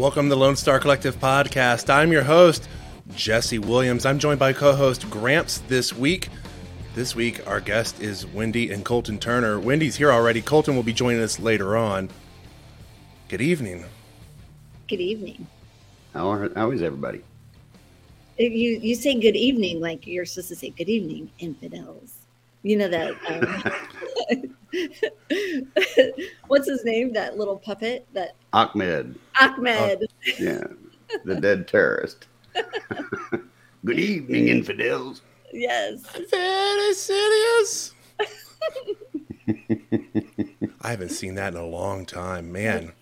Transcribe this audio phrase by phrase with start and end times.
[0.00, 1.92] Welcome to the Lone Star Collective podcast.
[1.92, 2.66] I'm your host,
[3.14, 4.06] Jesse Williams.
[4.06, 6.30] I'm joined by co host Gramps this week.
[6.94, 9.60] This week, our guest is Wendy and Colton Turner.
[9.60, 10.40] Wendy's here already.
[10.40, 12.08] Colton will be joining us later on.
[13.28, 13.84] Good evening.
[14.88, 15.46] Good evening.
[16.14, 17.20] How, are, how is everybody?
[18.38, 22.19] If you you say good evening like you're supposed to say good evening, infidels.
[22.62, 23.14] You know that.
[23.28, 24.54] Um,
[26.48, 27.12] what's his name?
[27.12, 28.06] That little puppet.
[28.12, 29.18] That Achmed.
[29.40, 30.06] Achmed.
[30.38, 30.64] Yeah,
[31.24, 32.26] the dead terrorist.
[33.84, 35.22] Good evening, infidels.
[35.52, 36.02] yes.
[36.30, 37.94] Very serious.
[40.82, 42.92] I haven't seen that in a long time, man.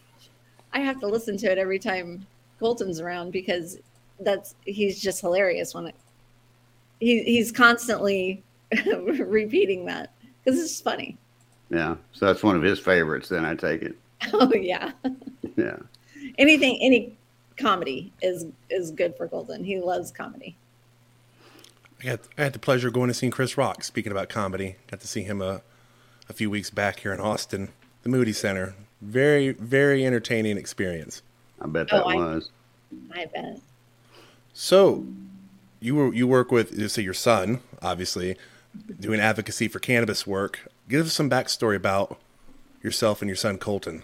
[0.73, 2.27] I have to listen to it every time
[2.61, 3.79] Colton's around because
[4.21, 5.97] that's he's just hilarious when it.
[7.01, 8.45] He he's constantly
[8.97, 10.13] repeating that
[10.45, 11.17] because it's funny.
[11.71, 13.29] Yeah, so that's one of his favorites.
[13.29, 13.97] Then I take it.
[14.33, 14.93] Oh yeah.
[15.57, 15.77] Yeah,
[16.39, 17.17] Anything any
[17.57, 19.65] comedy is is good for Colton.
[19.65, 20.57] He loves comedy.
[22.05, 23.83] I had, I had the pleasure of going to see Chris Rock.
[23.83, 25.63] Speaking about comedy, got to see him a,
[26.29, 27.71] a few weeks back here in Austin,
[28.05, 28.75] the Moody Center.
[29.03, 31.23] Very, very entertaining experience.
[31.61, 32.51] I bet oh, that Oh, I- was.
[33.13, 33.61] I bet.
[34.53, 35.05] So,
[35.81, 38.37] you were you work with you say your son, obviously,
[39.01, 40.69] doing advocacy for cannabis work.
[40.89, 42.19] Give us some backstory about
[42.83, 44.03] yourself and your son Colton.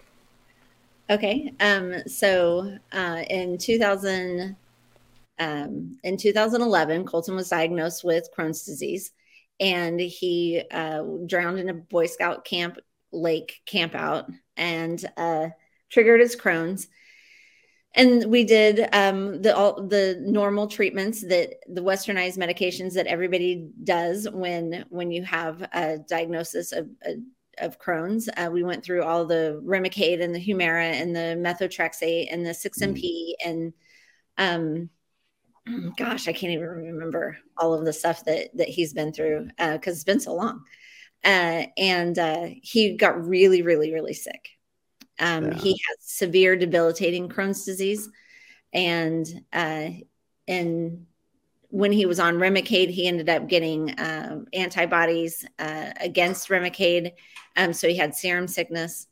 [1.11, 1.53] Okay.
[1.61, 4.57] Um, so uh, in 2000,
[5.39, 9.11] um, in 2011, Colton was diagnosed with Crohn's disease,
[9.61, 12.79] and he uh, drowned in a Boy Scout camp
[13.13, 15.49] lake camp out and uh,
[15.91, 16.89] triggered his Crohn's.
[17.97, 23.71] And we did um, the all the normal treatments that the westernized medications that everybody
[23.85, 27.17] does when when you have a diagnosis of, of
[27.59, 28.29] of Crohn's.
[28.37, 32.53] Uh, we went through all the Remicade and the Humira and the methotrexate and the
[32.53, 33.73] 6MP and
[34.39, 34.91] um
[35.97, 39.95] gosh, I can't even remember all of the stuff that that he's been through because
[39.95, 40.65] it's been so long.
[41.25, 44.51] Uh, and uh, he got really, really, really sick.
[45.19, 45.55] Um, Yeah.
[45.59, 48.09] He has severe debilitating Crohn's disease,
[48.73, 49.91] and uh,
[50.49, 51.07] and
[51.69, 57.11] when he was on Remicade, he ended up getting um, antibodies uh, against Remicade.
[57.57, 59.09] Um, so he had serum sickness.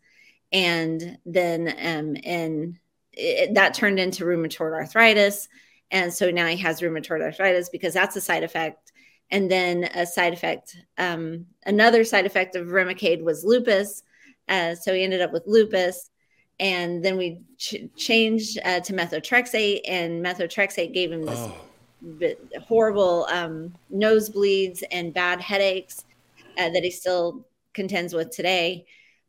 [0.53, 2.77] And then, um, and
[3.13, 5.49] it, that turned into rheumatoid arthritis.
[5.91, 8.93] And so now he has rheumatoid arthritis because that's a side effect.
[9.33, 14.05] And then a side effect, um, another side effect of Remicade was lupus.
[14.49, 16.11] Uh, so he ended up with lupus.
[16.61, 21.63] And then we ch- changed uh, to methotrexate, and methotrexate gave him this Oh,
[22.67, 26.05] horrible um, nosebleeds and bad headaches
[26.59, 28.87] uh, that he still contends with today.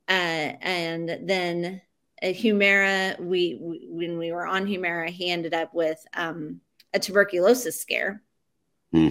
[0.07, 1.81] Uh, and then
[2.21, 6.61] uh, Humira, we, we when we were on Humira, he ended up with um,
[6.93, 8.21] a tuberculosis scare.
[8.91, 9.09] Hmm.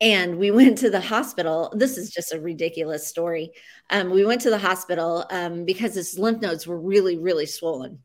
[0.00, 1.72] And we went to the hospital.
[1.76, 3.52] This is just a ridiculous story.
[3.90, 8.00] Um, we went to the hospital um, because his lymph nodes were really, really swollen.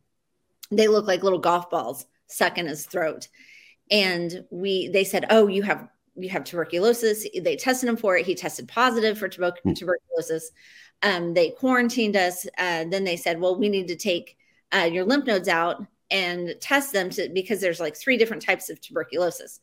[0.72, 3.28] They look like little golf balls stuck in his throat
[3.92, 8.25] and we they said oh you have you have tuberculosis they tested him for it
[8.25, 9.74] he tested positive for tuber- Hmm.
[9.74, 10.52] tuberculosis
[11.02, 14.38] um, they quarantined us uh, then they said well we need to take
[14.74, 18.70] uh, your lymph nodes out and test them to because there's like three different types
[18.70, 19.60] of tuberculosis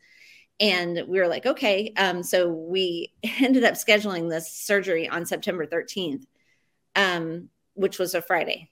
[0.61, 5.67] and we were like okay um, so we ended up scheduling this surgery on september
[5.67, 6.25] 13th
[6.97, 8.71] um, which was a friday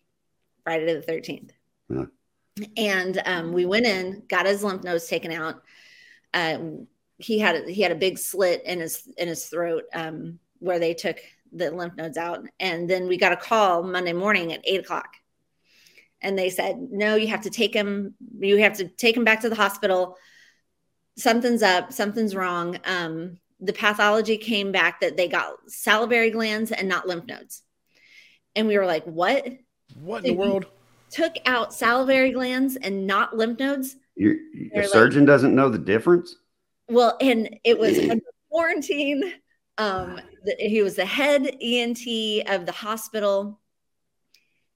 [0.65, 1.51] friday the 13th
[1.89, 2.05] Yeah.
[2.77, 5.63] and um, we went in, got his lymph nodes taken out.
[6.35, 6.59] Uh,
[7.17, 10.79] he had a, he had a big slit in his in his throat um, where
[10.79, 11.17] they took
[11.53, 15.15] the lymph nodes out, and then we got a call Monday morning at eight o'clock,
[16.21, 18.15] and they said, "No, you have to take him.
[18.39, 20.17] You have to take him back to the hospital.
[21.19, 21.93] Something's up.
[21.93, 27.27] Something's wrong." Um, the pathology came back that they got salivary glands and not lymph
[27.27, 27.63] nodes,
[28.57, 29.47] and we were like, "What?"
[30.01, 30.67] what in the world?
[31.11, 33.97] Took out salivary glands and not lymph nodes.
[34.15, 36.37] Your, They're your like- surgeon doesn't know the difference.
[36.89, 39.33] Well, and it was under quarantine.
[39.79, 42.01] Um, the, he was the head ENT
[42.47, 43.61] of the hospital,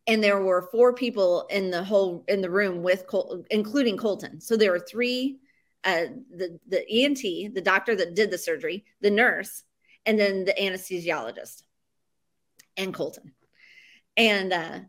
[0.07, 4.41] and there were four people in the whole in the room with Col- including Colton.
[4.41, 5.39] So there were three:
[5.85, 9.63] uh, the the ENT, the doctor that did the surgery, the nurse,
[10.07, 11.63] and then the anesthesiologist,
[12.77, 13.33] and Colton.
[14.17, 14.81] And uh,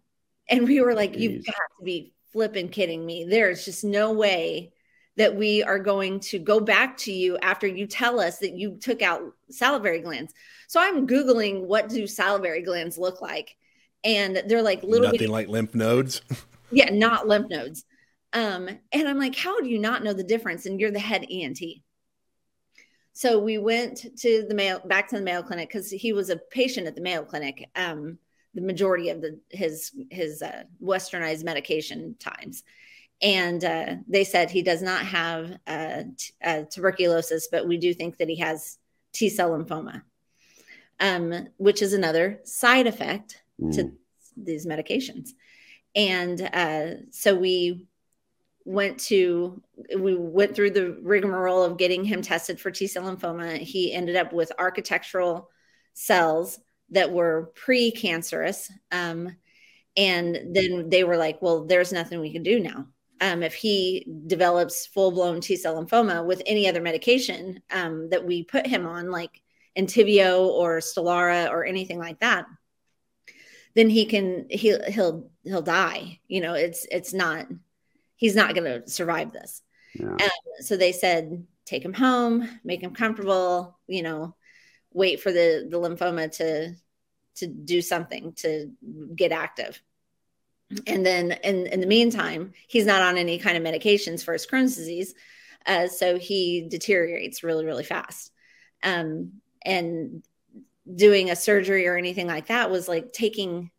[0.50, 3.25] and we were like, "You've got to be flipping kidding me!
[3.25, 4.72] There's just no way."
[5.16, 8.78] that we are going to go back to you after you tell us that you
[8.78, 10.34] took out salivary glands.
[10.68, 13.56] So I'm googling what do salivary glands look like,
[14.04, 16.22] and they're like little Nothing bitty, like lymph nodes.
[16.72, 17.86] yeah, not lymph nodes.
[18.33, 20.65] Um, and I'm like, how do you not know the difference?
[20.65, 21.59] And you're the head ENT.
[23.13, 26.38] So we went to the Mayo, back to the Mayo Clinic because he was a
[26.38, 27.69] patient at the Mayo Clinic.
[27.75, 28.18] Um,
[28.56, 32.63] the majority of the his his uh, westernized medication times,
[33.21, 37.94] and uh, they said he does not have uh, t- uh, tuberculosis, but we do
[37.94, 38.77] think that he has
[39.12, 40.03] T cell lymphoma,
[41.00, 43.74] um, which is another side effect mm.
[43.75, 43.91] to
[44.38, 45.30] these medications.
[45.95, 47.88] And uh, so we
[48.65, 49.62] went to
[49.98, 53.57] we went through the rigmarole of getting him tested for T cell lymphoma.
[53.57, 55.50] He ended up with architectural
[55.94, 58.69] cells that were precancerous.
[58.92, 59.36] Um,
[59.95, 62.88] and then they were like, well, there's nothing we can do now.
[63.21, 68.25] Um, if he develops full blown T cell lymphoma with any other medication um, that
[68.25, 69.42] we put him on, like
[69.77, 72.45] Entyvio or Stelara or anything like that,
[73.75, 76.19] then he can he'll he'll he'll die.
[76.27, 77.48] You know, it's it's not
[78.24, 79.62] he's not going to survive this.
[79.94, 80.12] Yeah.
[80.12, 80.30] Um,
[80.62, 83.78] so they said take him home, make him comfortable.
[83.86, 84.36] You know,
[84.94, 86.74] wait for the the lymphoma to
[87.36, 88.72] to do something to
[89.14, 89.81] get active.
[90.88, 94.48] And then in, in the meantime, he's not on any kind of medications for his
[94.48, 95.14] Crohn's disease.
[95.66, 98.31] Uh, so he deteriorates really, really fast.
[98.81, 99.34] Um,
[99.66, 100.24] and
[100.96, 103.72] doing a surgery or anything like that was like taking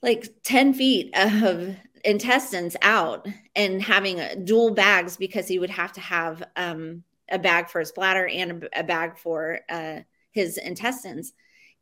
[0.00, 6.00] like 10 feet of intestines out and having dual bags because he would have to
[6.00, 10.00] have um, a bag for his bladder and a, a bag for uh,
[10.32, 11.32] his intestines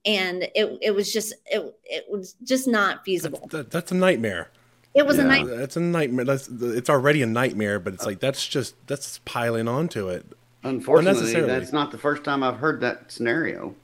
[0.05, 3.41] and it it was just it it was just not feasible.
[3.41, 4.51] That's, that, that's a nightmare.
[4.95, 5.25] It was yeah.
[5.25, 5.57] a nightmare.
[5.59, 6.25] That's a nightmare.
[6.25, 10.27] That's it's already a nightmare, but it's like that's just that's piling onto it.
[10.63, 13.75] Unfortunately, that's not the first time I've heard that scenario.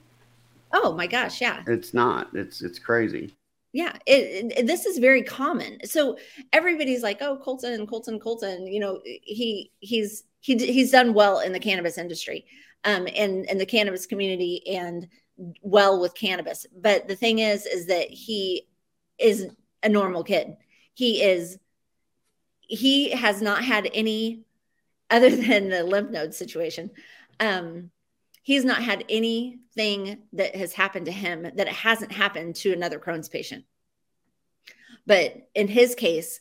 [0.73, 1.63] Oh my gosh, yeah.
[1.67, 2.29] It's not.
[2.33, 3.35] It's it's crazy.
[3.77, 5.77] Yeah, it, it, this is very common.
[5.85, 6.17] So
[6.51, 11.51] everybody's like, "Oh, Colton, Colton, Colton." You know, he he's he he's done well in
[11.53, 12.47] the cannabis industry,
[12.85, 15.07] um, and in the cannabis community, and
[15.61, 16.65] well with cannabis.
[16.75, 18.67] But the thing is, is that he
[19.19, 19.45] is
[19.83, 20.57] a normal kid.
[20.95, 21.59] He is,
[22.61, 24.41] he has not had any,
[25.11, 26.89] other than the lymph node situation,
[27.39, 27.91] um,
[28.47, 32.97] he's not had anything that has happened to him that it hasn't happened to another
[32.97, 33.65] Crohn's patient.
[35.05, 36.39] But in his case,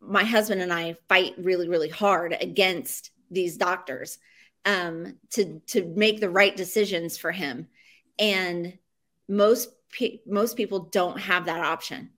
[0.00, 4.16] my husband and I fight really, really hard against these doctors
[4.64, 7.68] um, to to make the right decisions for him
[8.18, 8.78] and
[9.28, 12.12] most pe- most people don't have that option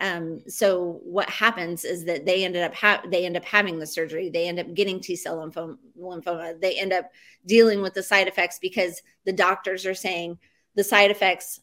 [0.00, 3.86] um, so what happens is that they ended up ha- they end up having the
[3.86, 7.10] surgery they end up getting t-cell lymphoma, lymphoma they end up
[7.46, 10.38] dealing with the side effects because the doctors are saying
[10.74, 11.60] the side effects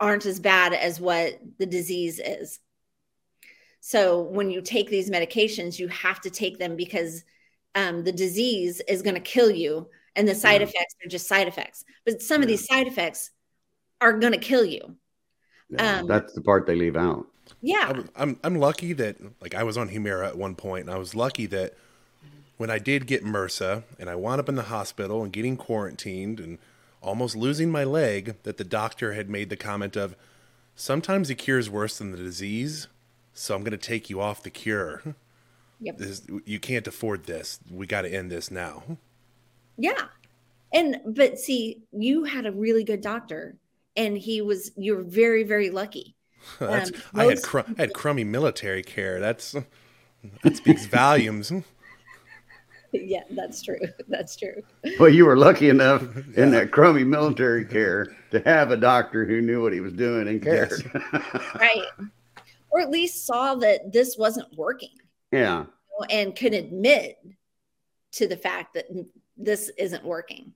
[0.00, 2.60] aren't as bad as what the disease is
[3.80, 7.24] so when you take these medications you have to take them because
[7.74, 9.88] um, the disease is going to kill you
[10.18, 10.66] and the side yeah.
[10.66, 11.84] effects are just side effects.
[12.04, 12.44] But some yeah.
[12.44, 13.30] of these side effects
[14.00, 14.96] are going to kill you.
[15.70, 17.26] Yeah, um, that's the part they leave out.
[17.62, 20.94] Yeah, I'm, I'm, I'm lucky that like I was on Humira at one point, and
[20.94, 21.74] I was lucky that
[22.56, 26.40] when I did get MRSA and I wound up in the hospital and getting quarantined
[26.40, 26.58] and
[27.00, 30.16] almost losing my leg, that the doctor had made the comment of,
[30.74, 32.88] sometimes the cure is worse than the disease,
[33.32, 35.02] so I'm going to take you off the cure.
[35.80, 35.98] Yep.
[35.98, 37.60] This, you can't afford this.
[37.70, 38.82] We got to end this now.
[39.76, 40.06] Yeah.
[40.72, 43.56] And but see, you had a really good doctor
[43.96, 46.16] and he was you're very very lucky.
[46.60, 46.82] um,
[47.14, 49.20] I had cr- I had crummy military care.
[49.20, 49.54] That's
[50.42, 51.52] that speaks volumes.
[52.92, 53.80] yeah, that's true.
[54.08, 54.62] That's true.
[54.98, 56.44] Well, you were lucky enough yeah.
[56.44, 60.26] in that crummy military care to have a doctor who knew what he was doing
[60.26, 60.90] and cared.
[60.94, 61.54] Yes.
[61.54, 61.84] right.
[62.70, 64.96] Or at least saw that this wasn't working.
[65.30, 65.66] Yeah.
[66.08, 67.18] And could admit
[68.12, 68.86] to the fact that
[69.36, 70.54] this isn't working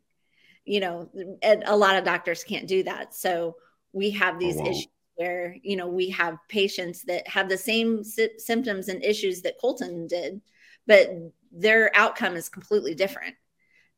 [0.64, 1.08] you know
[1.42, 3.56] and a lot of doctors can't do that so
[3.92, 4.70] we have these oh, wow.
[4.70, 4.88] issues
[5.22, 9.58] where you know we have patients that have the same sy- symptoms and issues that
[9.60, 10.40] colton did
[10.86, 11.10] but
[11.52, 13.34] their outcome is completely different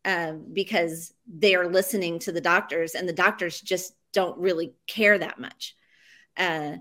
[0.05, 5.19] um, because they are listening to the doctors and the doctors just don't really care
[5.19, 5.75] that much.
[6.37, 6.77] Uh,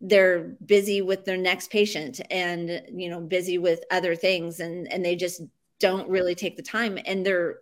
[0.00, 5.02] they're busy with their next patient and you know busy with other things and and
[5.02, 5.40] they just
[5.80, 7.60] don't really take the time and they're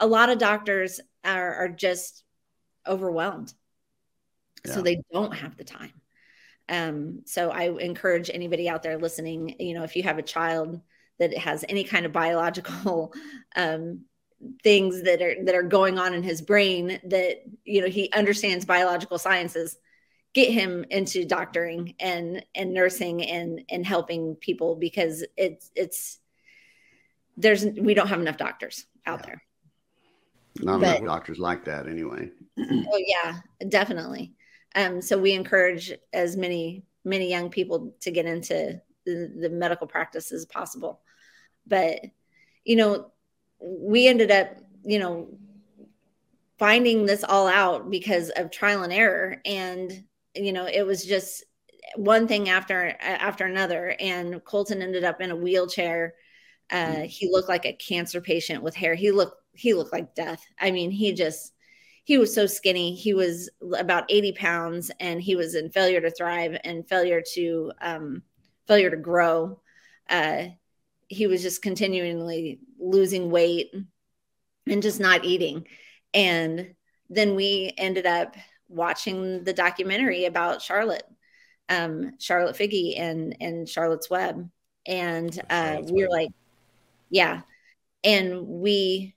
[0.00, 2.24] a lot of doctors are, are just
[2.86, 3.52] overwhelmed
[4.66, 4.74] yeah.
[4.74, 5.92] so they don't have the time
[6.68, 10.80] um, so i encourage anybody out there listening you know if you have a child
[11.18, 13.12] that has any kind of biological
[13.56, 14.00] um,
[14.62, 18.64] things that are that are going on in his brain that you know he understands
[18.64, 19.76] biological sciences
[20.34, 26.18] get him into doctoring and and nursing and and helping people because it's it's
[27.36, 29.26] there's we don't have enough doctors out Yeah.
[29.26, 29.42] there.
[30.60, 32.30] Not But- enough doctors like that anyway.
[32.58, 34.34] Oh yeah, definitely.
[34.74, 39.86] Um, so we encourage as many many young people to get into the, the medical
[39.86, 41.00] practice as possible.
[41.66, 42.00] But
[42.64, 43.12] you know,
[43.60, 45.28] we ended up, you know,
[46.58, 50.04] finding this all out because of trial and error, and
[50.34, 51.44] you know, it was just
[51.96, 53.94] one thing after after another.
[54.00, 56.14] And Colton ended up in a wheelchair.
[56.70, 58.94] Uh, he looked like a cancer patient with hair.
[58.94, 60.44] He looked he looked like death.
[60.58, 61.53] I mean, he just
[62.04, 62.94] he was so skinny.
[62.94, 67.72] He was about 80 pounds and he was in failure to thrive and failure to
[67.80, 68.22] um,
[68.66, 69.60] failure to grow.
[70.08, 70.48] Uh,
[71.08, 73.74] he was just continually losing weight
[74.66, 75.66] and just not eating.
[76.12, 76.74] And
[77.08, 78.36] then we ended up
[78.68, 81.04] watching the documentary about Charlotte,
[81.70, 84.48] um, Charlotte Figi and and Charlotte's Web.
[84.86, 86.10] And uh, Charlotte's we were Web.
[86.10, 86.30] like,
[87.08, 87.42] yeah.
[88.02, 89.13] And we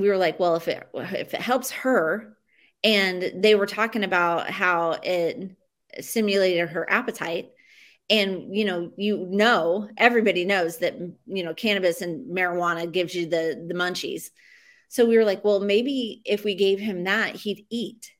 [0.00, 2.36] we were like, well, if it if it helps her,
[2.84, 5.56] and they were talking about how it
[6.00, 7.50] simulated her appetite,
[8.10, 13.26] and you know, you know, everybody knows that you know cannabis and marijuana gives you
[13.26, 14.30] the the munchies.
[14.88, 18.10] So we were like, well, maybe if we gave him that, he'd eat.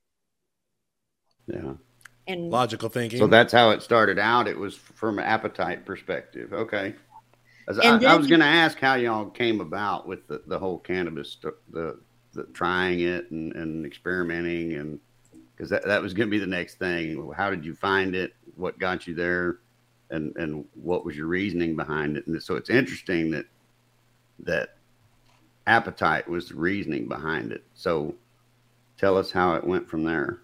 [1.47, 1.75] Yeah.
[2.27, 3.19] And Logical thinking.
[3.19, 4.49] So that's how it started out.
[4.49, 6.53] It was from an appetite perspective.
[6.53, 6.95] Okay.
[7.77, 11.33] I, I was going to ask how y'all came about with the, the whole cannabis,
[11.33, 11.99] st- the,
[12.33, 14.99] the trying it and, and experimenting, and
[15.55, 17.31] because that, that was going to be the next thing.
[17.37, 18.33] How did you find it?
[18.57, 19.59] What got you there?
[20.11, 22.27] And and what was your reasoning behind it?
[22.27, 23.45] And so it's interesting that
[24.39, 24.77] that
[25.67, 27.65] appetite was the reasoning behind it.
[27.75, 28.15] So
[28.97, 30.41] tell us how it went from there,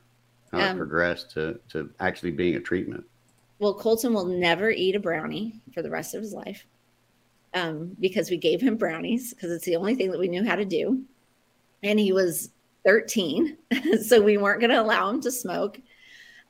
[0.53, 3.05] how it Um, progressed to to actually being a treatment.
[3.59, 6.67] Well, Colton will never eat a brownie for the rest of his life
[7.55, 10.57] um, because we gave him brownies because it's the only thing that we knew how
[10.57, 11.03] to do.
[11.83, 12.51] And he was
[12.85, 13.57] 13,
[14.03, 15.81] so we weren't going to allow him to smoke.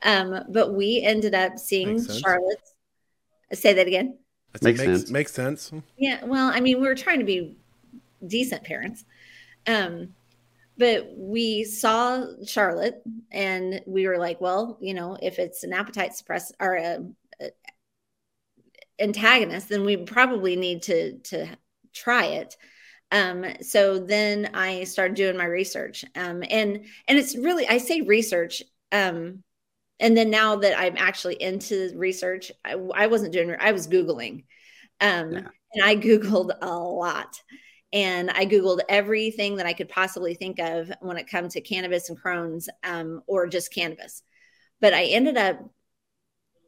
[0.03, 2.19] Um, but we ended up seeing Makes sense.
[2.19, 2.73] Charlotte's.
[3.53, 4.17] Say that again.
[4.53, 5.11] That's- Makes makes, sense.
[5.11, 5.71] makes sense.
[5.97, 7.57] Yeah, well, I mean, we were trying to be
[8.27, 9.05] decent parents.
[9.67, 10.13] Um,
[10.77, 16.13] but we saw Charlotte and we were like, well, you know, if it's an appetite
[16.15, 17.05] suppress or a, a
[18.99, 21.47] antagonist, then we probably need to to
[21.93, 22.55] try it.
[23.11, 26.05] Um, so then I started doing my research.
[26.15, 28.63] Um, and and it's really I say research.
[28.91, 29.43] Um,
[29.99, 34.45] and then now that I'm actually into research, I, I wasn't doing I was Googling.
[35.01, 35.47] Um, Yeah.
[35.73, 37.41] and I Googled a lot.
[37.93, 42.09] And I Googled everything that I could possibly think of when it comes to cannabis
[42.09, 44.21] and Crohn's um, or just cannabis.
[44.81, 45.59] But I ended up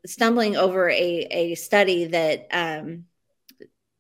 [0.07, 3.05] stumbling over a, a study that um,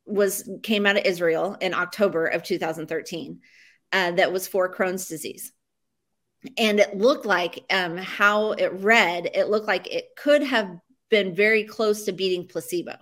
[0.05, 3.41] was came out of Israel in October of 2013
[3.91, 5.51] uh, that was for Crohn's disease.
[6.57, 11.35] And it looked like um, how it read, it looked like it could have been
[11.35, 12.95] very close to beating placebo.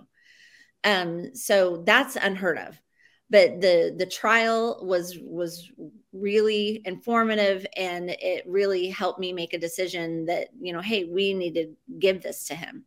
[0.84, 2.80] Um, so that's unheard of.
[3.28, 5.68] But the the trial was was
[6.12, 11.34] really informative, and it really helped me make a decision that you know, hey, we
[11.34, 12.84] need to give this to him.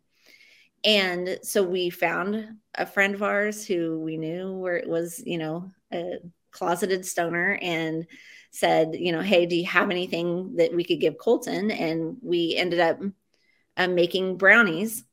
[0.84, 5.38] And so we found a friend of ours who we knew where it was, you
[5.38, 6.18] know, a
[6.52, 8.06] closeted stoner, and
[8.52, 11.70] said, you know, hey, do you have anything that we could give Colton?
[11.72, 13.00] And we ended up
[13.78, 15.04] um, making brownies.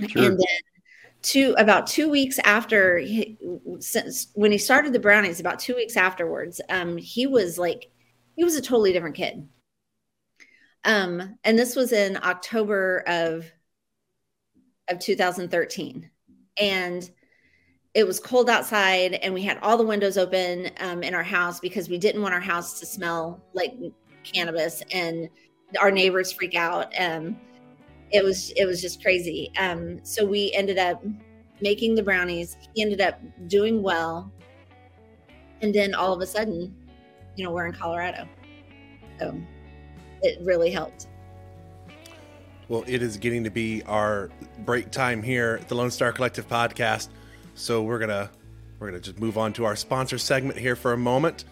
[0.00, 0.24] Sure.
[0.24, 0.60] And then
[1.22, 3.38] two about two weeks after he,
[3.78, 7.90] since when he started the brownies about two weeks afterwards um he was like
[8.36, 9.46] he was a totally different kid
[10.84, 13.44] um and this was in october of
[14.90, 16.10] of 2013
[16.60, 17.10] and
[17.94, 21.58] it was cold outside and we had all the windows open um, in our house
[21.58, 23.74] because we didn't want our house to smell like
[24.22, 25.28] cannabis and
[25.80, 26.92] our neighbors freak out.
[26.98, 27.36] Um
[28.12, 29.52] it was it was just crazy.
[29.58, 31.02] Um so we ended up
[31.60, 32.56] making the brownies.
[32.74, 34.32] He ended up doing well.
[35.62, 36.74] And then all of a sudden
[37.36, 38.28] you know we're in colorado.
[39.18, 39.40] So
[40.22, 41.08] it really helped
[42.70, 46.48] Well, it is getting to be our break time here at the Lone Star Collective
[46.48, 47.08] podcast.
[47.56, 48.30] So we're gonna
[48.78, 51.46] we're gonna just move on to our sponsor segment here for a moment.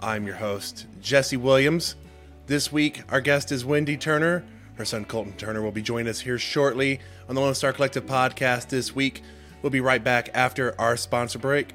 [0.00, 1.96] I'm your host, Jesse Williams.
[2.46, 4.42] This week, our guest is Wendy Turner.
[4.76, 6.98] Her son Colton Turner will be joining us here shortly
[7.28, 9.20] on the Lone Star Collective podcast this week.
[9.60, 11.74] We'll be right back after our sponsor break.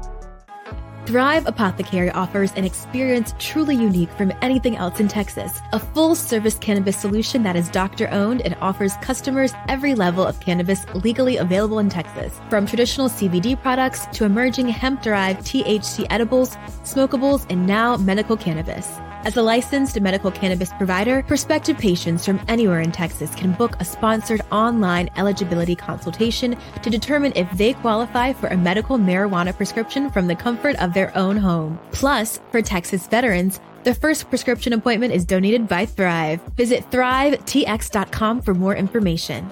[1.11, 5.59] Thrive Apothecary offers an experience truly unique from anything else in Texas.
[5.73, 10.39] A full service cannabis solution that is doctor owned and offers customers every level of
[10.39, 12.39] cannabis legally available in Texas.
[12.49, 18.87] From traditional CBD products to emerging hemp derived THC edibles, smokables, and now medical cannabis.
[19.23, 23.85] As a licensed medical cannabis provider, prospective patients from anywhere in Texas can book a
[23.85, 30.25] sponsored online eligibility consultation to determine if they qualify for a medical marijuana prescription from
[30.25, 31.79] the comfort of their own home.
[31.91, 36.41] Plus, for Texas veterans, the first prescription appointment is donated by Thrive.
[36.55, 39.51] Visit thrivetx.com for more information.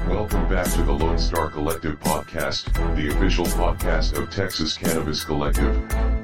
[0.00, 2.64] Welcome back to the Lone Star Collective podcast,
[2.96, 5.74] the official podcast of Texas Cannabis Collective.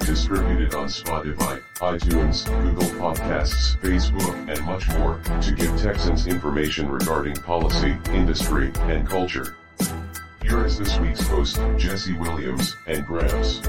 [0.01, 7.35] Distributed on Spotify, iTunes, Google Podcasts, Facebook, and much more to give Texans information regarding
[7.37, 9.57] policy, industry, and culture.
[10.43, 13.61] Here is this week's host, Jesse Williams and Gramps.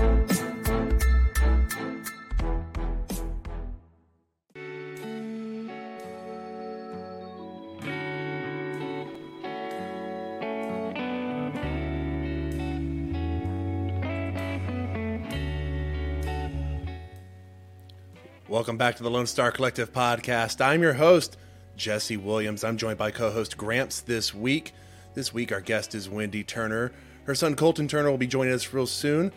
[18.61, 20.63] Welcome back to the Lone Star Collective podcast.
[20.63, 21.35] I'm your host,
[21.77, 22.63] Jesse Williams.
[22.63, 24.73] I'm joined by co host Gramps this week.
[25.15, 26.91] This week, our guest is Wendy Turner.
[27.23, 29.33] Her son Colton Turner will be joining us real soon.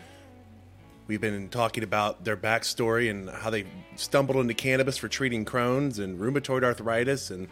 [1.07, 5.97] We've been talking about their backstory and how they stumbled into cannabis for treating Crohn's
[5.97, 7.47] and rheumatoid arthritis and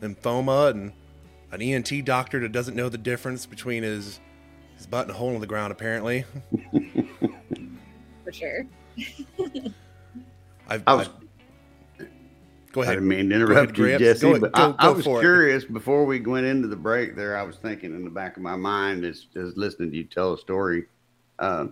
[0.00, 0.94] lymphoma, and
[1.52, 4.20] an ENT doctor that doesn't know the difference between his
[4.78, 6.24] his butt and a hole in the ground, apparently.
[8.24, 8.64] For sure.
[10.70, 12.06] I've, I was, I've-
[12.72, 14.04] go I didn't mean to Go ahead, interrupt you, Gramps.
[14.04, 15.22] Jesse, Go- but go- I, I was for it.
[15.22, 17.36] curious before we went into the break there.
[17.36, 20.32] I was thinking in the back of my mind as, as listening to you tell
[20.34, 20.84] a story.
[21.38, 21.66] Uh,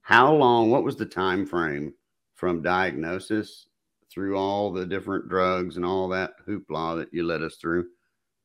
[0.00, 1.92] how long, what was the time frame
[2.34, 3.66] from diagnosis
[4.10, 7.86] through all the different drugs and all that hoopla that you led us through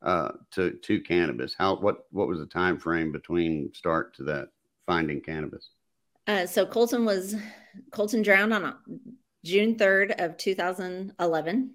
[0.02, 1.56] uh, to, to cannabis?
[1.58, 4.50] How, what, what was the time frame between start to that
[4.86, 5.70] finding cannabis?
[6.28, 7.36] Uh, so Colton was
[7.92, 8.76] Colton drowned on
[9.48, 11.74] June 3rd of 2011.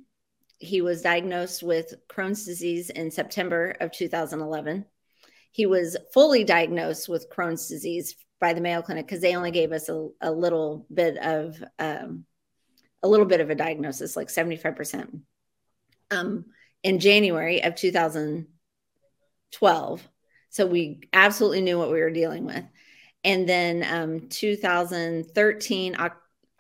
[0.58, 4.84] He was diagnosed with Crohn's disease in September of 2011.
[5.52, 9.72] He was fully diagnosed with Crohn's disease by the Mayo Clinic because they only gave
[9.72, 12.26] us a, a little bit of um,
[13.02, 15.22] a little bit of a diagnosis, like 75%.
[16.10, 16.44] Um,
[16.82, 20.08] in January of 2012.
[20.50, 22.64] So we absolutely knew what we were dealing with.
[23.24, 25.96] And then um, 2013,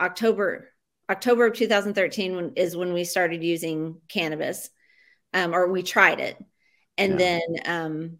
[0.00, 0.71] October,
[1.10, 4.70] October of 2013 when, is when we started using cannabis,
[5.32, 6.36] um, or we tried it.
[6.98, 7.18] And Yeah.
[7.18, 8.18] then, um,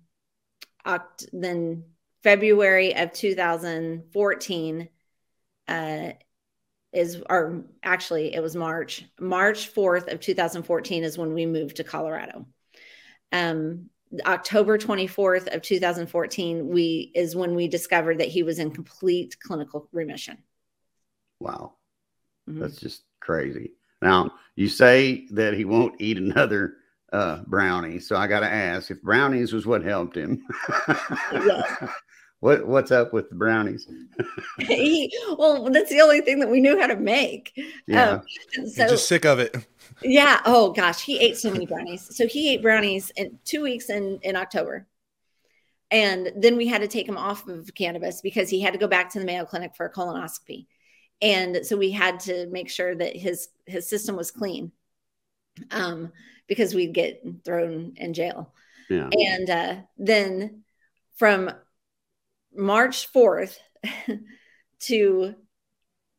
[0.85, 1.85] oct- then
[2.23, 4.89] February of 2014
[5.69, 6.13] uh,
[6.93, 11.85] is, or actually it was March, March 4th of 2014 is when we moved to
[11.85, 12.47] Colorado.
[13.31, 13.91] Um,
[14.27, 19.89] October 24th of 2014 we is when we discovered that he was in complete clinical
[19.91, 20.37] remission.
[21.41, 21.77] Wow.
[22.49, 22.61] Mhm.
[22.61, 23.73] That's just crazy.
[24.01, 26.75] Now, you say that he won't eat another
[27.13, 27.99] uh, brownie.
[28.01, 30.45] So I got to ask if brownies was what helped him.
[32.41, 33.87] what What's up with the brownies?
[34.59, 37.53] he, well, that's the only thing that we knew how to make.
[37.87, 38.11] Yeah.
[38.11, 39.55] Um, He's so just sick of it.
[40.03, 40.41] yeah.
[40.45, 42.15] Oh gosh, he ate so many brownies.
[42.17, 44.89] So he ate brownies in two weeks in in October,
[45.91, 48.89] and then we had to take him off of cannabis because he had to go
[48.89, 50.67] back to the Mayo Clinic for a colonoscopy,
[51.23, 54.73] and so we had to make sure that his his system was clean,
[55.71, 56.13] um,
[56.49, 58.53] because we'd get thrown in jail.
[58.91, 59.09] yeah.
[59.11, 60.65] And uh, then
[61.17, 61.51] from
[62.55, 63.57] March 4th
[64.81, 65.35] to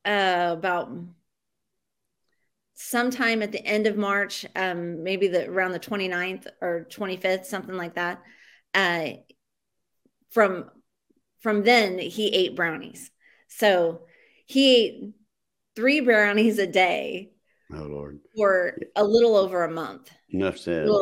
[0.05, 0.91] uh, about
[2.75, 7.75] sometime at the end of March, um, maybe the around the 29th or 25th, something
[7.75, 8.23] like that.
[8.73, 9.09] Uh,
[10.31, 10.69] from
[11.41, 13.11] from then, he ate brownies.
[13.49, 14.03] So
[14.45, 15.13] he ate
[15.75, 17.31] three brownies a day
[17.73, 18.19] Oh Lord.
[18.35, 20.11] for a little over a month.
[20.29, 20.87] Enough said.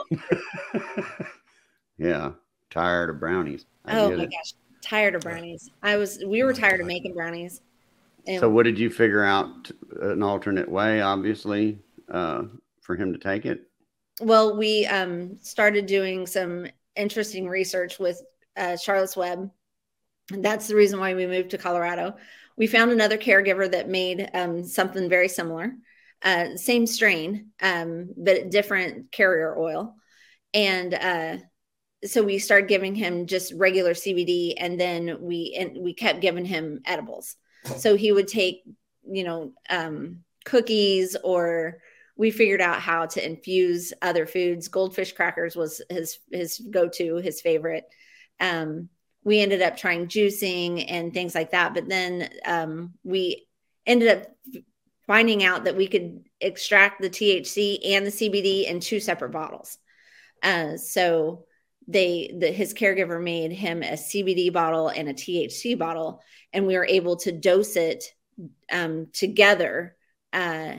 [1.97, 2.31] Yeah.
[2.71, 3.65] Tired of brownies.
[3.85, 4.31] I oh my it.
[4.31, 5.69] gosh tired of brownies.
[5.83, 6.23] I was.
[6.25, 7.61] We were tired of making brownies.
[8.27, 9.69] And So, what did you figure out
[10.01, 12.43] an alternate way, obviously, uh,
[12.81, 13.67] for him to take it?
[14.19, 18.21] well, we um, started doing some interesting research with
[18.57, 19.49] uh, Charlotte's Web.
[20.31, 22.15] And that's the reason why we moved to Colorado.
[22.57, 25.73] We found another caregiver that made um, something very similar,
[26.23, 29.95] uh, same strain, um, but different carrier oil.
[30.53, 31.37] And uh,
[32.05, 36.45] so we started giving him just regular CBD, and then we and we kept giving
[36.45, 37.35] him edibles.
[37.77, 38.63] So he would take,
[39.07, 41.77] you know, um, cookies or
[42.17, 44.67] we figured out how to infuse other foods.
[44.67, 47.85] Goldfish crackers was his his go to, his favorite.
[48.39, 48.89] Um,
[49.23, 53.47] we ended up trying juicing and things like that, but then um, we
[53.85, 54.27] ended up
[55.05, 59.77] finding out that we could extract the THC and the CBD in two separate bottles.
[60.41, 61.45] Uh, so
[61.87, 66.21] they the his caregiver made him a CBD bottle and a THC bottle,
[66.53, 68.05] and we were able to dose it
[68.71, 69.95] um, together
[70.33, 70.75] uh,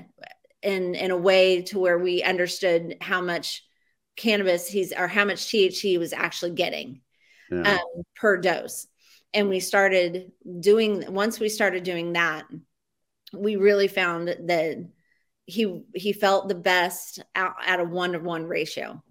[0.62, 3.64] in in a way to where we understood how much
[4.16, 7.01] cannabis he's or how much THC he was actually getting
[7.52, 7.74] Yeah.
[7.74, 8.86] um, per dose.
[9.34, 12.44] And we started doing once we started doing that,
[13.32, 14.88] we really found that
[15.46, 19.02] he he felt the best out at a one to one ratio.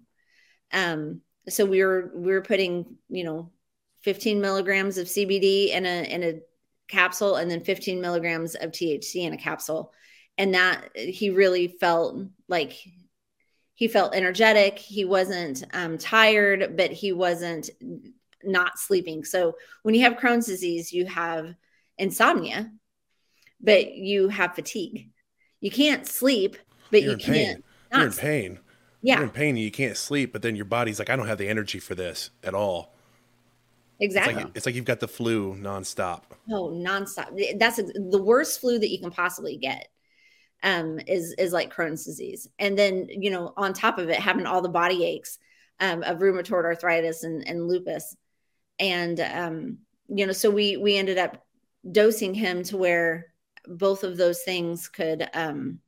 [0.72, 3.50] Um, so we were we were putting you know
[4.02, 6.40] 15 milligrams of CBD in a in a
[6.88, 9.92] capsule and then 15 milligrams of THC in a capsule,
[10.38, 12.76] and that he really felt like
[13.74, 14.78] he felt energetic.
[14.78, 17.70] He wasn't um, tired, but he wasn't
[18.44, 19.24] not sleeping.
[19.24, 21.54] So when you have Crohn's disease, you have
[21.98, 22.70] insomnia,
[23.60, 25.10] but you have fatigue.
[25.60, 26.56] You can't sleep,
[26.90, 27.64] but You're you can't.
[27.92, 28.58] You're in pain.
[29.02, 31.26] Yeah, You're in pain and you can't sleep, but then your body's like, I don't
[31.26, 32.94] have the energy for this at all.
[33.98, 34.44] It's exactly.
[34.44, 36.22] like it's like you've got the flu nonstop.
[36.50, 37.58] Oh, nonstop.
[37.58, 39.88] That's the worst flu that you can possibly get.
[40.64, 44.46] Um, is is like Crohn's disease, and then you know on top of it having
[44.46, 45.38] all the body aches
[45.80, 48.16] um, of rheumatoid arthritis and, and lupus,
[48.78, 51.44] and um, you know so we we ended up
[51.90, 53.32] dosing him to where
[53.66, 55.78] both of those things could um,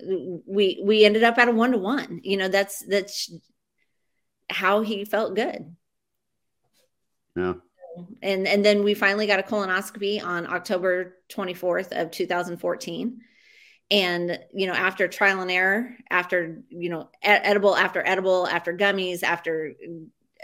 [0.00, 2.20] we we ended up at a one to one.
[2.22, 3.30] You know that's that's
[4.48, 5.74] how he felt good
[7.34, 7.54] Yeah.
[8.22, 13.20] and and then we finally got a colonoscopy on October 24th of 2014
[13.90, 19.22] and you know after trial and error after you know edible after edible after gummies
[19.24, 19.72] after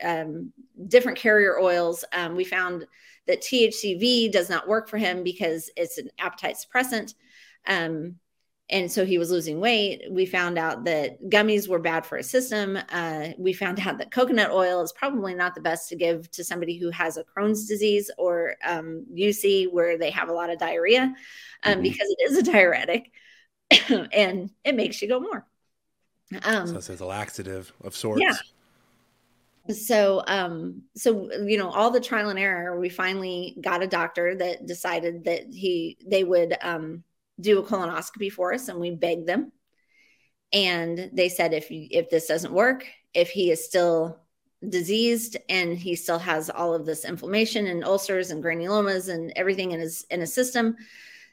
[0.03, 0.53] um,
[0.89, 2.87] different carrier oils um, we found
[3.27, 7.15] that thcv does not work for him because it's an appetite suppressant
[7.67, 8.17] um,
[8.71, 12.31] and so he was losing weight we found out that gummies were bad for his
[12.31, 16.31] system uh, we found out that coconut oil is probably not the best to give
[16.31, 20.51] to somebody who has a crohn's disease or um, uc where they have a lot
[20.51, 21.15] of diarrhea
[21.65, 21.83] um, Mhm.
[21.83, 23.11] because it is a diuretic
[24.13, 25.47] and it makes you go more
[26.45, 28.23] um, So it's a laxative of sorts.
[28.23, 28.37] Yeah.
[29.71, 34.35] So um so you know all the trial and error we finally got a doctor
[34.35, 37.05] that decided that he they would um
[37.41, 39.53] do a colonoscopy for us and we begged them.
[40.53, 44.19] And they said if if this doesn't work if he is still
[44.67, 49.73] diseased and he still has all of this inflammation and ulcers and granulomas and everything
[49.73, 50.77] in his in his system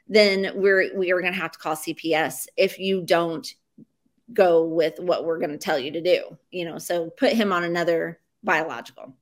[0.07, 3.53] then we're we are going to have to call CPS if you don't
[4.33, 7.51] go with what we're going to tell you to do you know so put him
[7.51, 9.15] on another biological.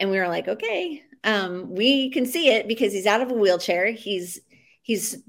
[0.00, 3.34] And we were like okay um we can see it because he's out of a
[3.34, 3.90] wheelchair.
[3.92, 4.40] He's
[4.82, 5.22] he's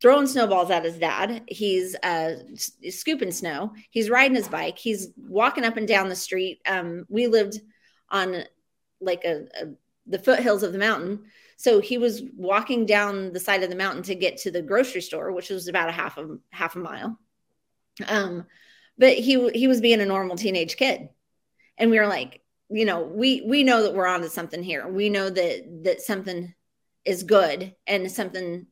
[0.00, 1.42] throwing snowballs at his dad.
[1.48, 2.36] He's uh
[2.90, 3.72] scooping snow.
[3.90, 4.78] He's riding his bike.
[4.78, 6.60] He's walking up and down the street.
[6.66, 7.60] Um we lived
[8.10, 8.44] on
[9.00, 9.66] like a, a
[10.06, 11.24] the foothills of the mountain.
[11.56, 15.00] So he was walking down the side of the mountain to get to the grocery
[15.00, 17.18] store which was about a half a half a mile
[18.06, 18.46] um
[18.96, 21.08] but he he was being a normal teenage kid.
[21.76, 24.86] And we were like you know we we know that we're onto something here.
[24.86, 26.54] We know that that something
[27.04, 28.66] is good and something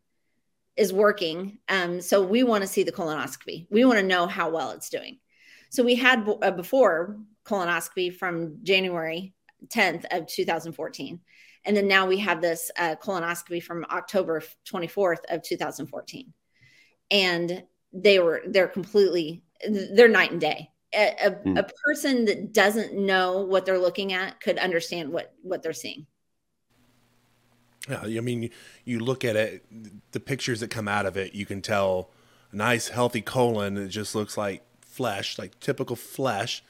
[0.77, 1.59] is working.
[1.69, 3.67] Um so we want to see the colonoscopy.
[3.71, 5.19] We want to know how well it's doing.
[5.71, 9.35] So we had a before colonoscopy from january
[9.69, 11.21] 10th of 2014
[11.65, 16.33] and then now we have this uh, colonoscopy from october 24th of 2014
[17.11, 17.63] and
[18.03, 19.43] they were they're completely
[19.95, 21.61] they're night and day a, a, Hmm.
[21.61, 26.07] a person that doesn't know what they're looking at could understand what what they're seeing
[27.89, 28.51] Yeah, I mean, you,
[28.85, 29.65] you look at it,
[30.13, 32.11] the pictures that come out of it, you can tell
[32.53, 33.77] a nice, healthy colon.
[33.77, 36.65] It just looks like flesh, like typical flesh,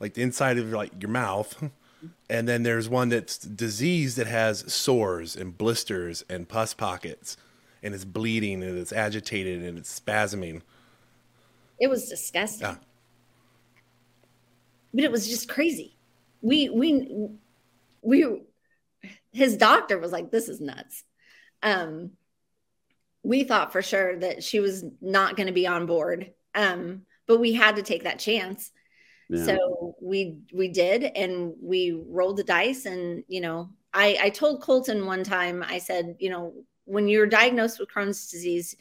[0.00, 1.70] like the inside of like your mouth.
[2.30, 7.36] And then there's one that's disease that has sores and blisters and pus pockets
[7.82, 10.62] and it's bleeding and it's agitated and it's spasming.
[11.78, 12.68] It was disgusting.
[12.68, 12.76] Yeah.
[14.92, 15.96] But it was just crazy.
[16.42, 17.28] We we
[18.02, 18.42] we
[19.32, 21.04] his doctor was like, This is nuts.
[21.62, 22.12] Um
[23.22, 26.32] we thought for sure that she was not going to be on board.
[26.54, 28.70] Um, but we had to take that chance.
[29.28, 29.44] Yeah.
[29.44, 34.62] So we we did and we rolled the dice and you know, I I told
[34.62, 36.54] Colton one time, I said, you know,
[36.90, 38.76] when you're diagnosed with Crohn's disease,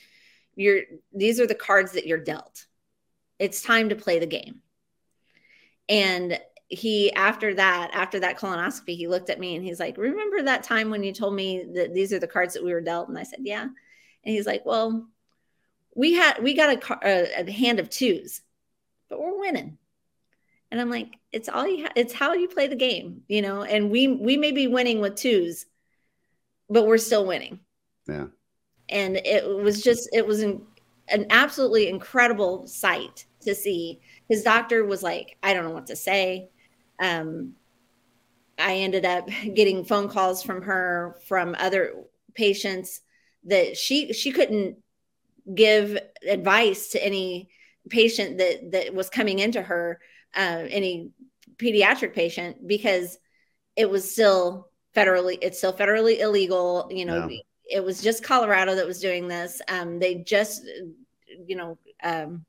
[0.56, 0.82] you're
[1.14, 2.66] these are the cards that you're dealt.
[3.38, 4.62] It's time to play the game.
[5.88, 10.44] And he after that after that colonoscopy he looked at me and he's like remember
[10.44, 13.10] that time when you told me that these are the cards that we were dealt?
[13.10, 13.64] And i said yeah.
[13.64, 15.08] And he's like well
[15.96, 18.42] we had we got a, a, a hand of twos
[19.08, 19.78] but we're winning.
[20.72, 23.64] And i'm like it's all you ha- it's how you play the game you know?
[23.64, 25.66] And we we may be winning with twos
[26.70, 27.60] but we're still winning
[28.10, 28.26] yeah.
[28.90, 30.62] And it was just, it was an,
[31.10, 34.00] an absolutely incredible sight to see.
[34.28, 36.50] His doctor was like, I don't know what to say.
[37.00, 37.56] Um,
[38.58, 42.04] I ended up getting phone calls from her from other
[42.36, 43.02] patients
[43.46, 44.78] that she she couldn't
[45.56, 47.50] give advice to any
[47.90, 50.00] patient that that was coming into her
[50.36, 51.12] uh, any
[51.58, 53.18] pediatric patient because
[53.76, 57.38] it was still federally it's still federally illegal you know yeah
[57.70, 59.62] it was just Colorado that was doing this.
[59.68, 60.66] Um, they just,
[61.46, 62.46] you know, um,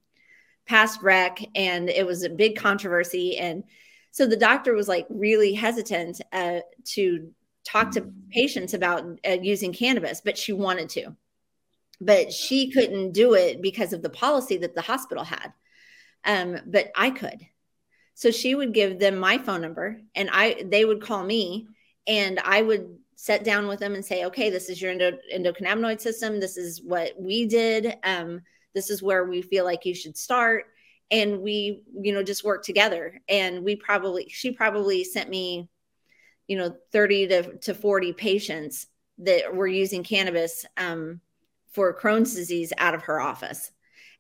[0.67, 3.37] passed rec, and it was a big controversy.
[3.37, 3.65] And
[4.11, 7.31] so the doctor was like really hesitant uh, to
[7.65, 11.15] talk to patients about uh, using cannabis, but she wanted to.
[12.01, 15.53] But she couldn't do it because of the policy that the hospital had.
[16.25, 17.47] Um, but I could.
[18.15, 21.67] So she would give them my phone number, and I they would call me,
[22.07, 26.01] and I would sit down with them and say, okay, this is your endo- endocannabinoid
[26.01, 26.41] system.
[26.41, 27.99] This is what we did.
[28.03, 28.41] Um,
[28.75, 30.65] this is where we feel like you should start.
[31.11, 33.21] And we, you know, just work together.
[33.29, 35.69] And we probably, she probably sent me,
[36.49, 38.87] you know, 30 to, to 40 patients
[39.19, 41.21] that were using cannabis um,
[41.73, 43.71] for Crohn's disease out of her office.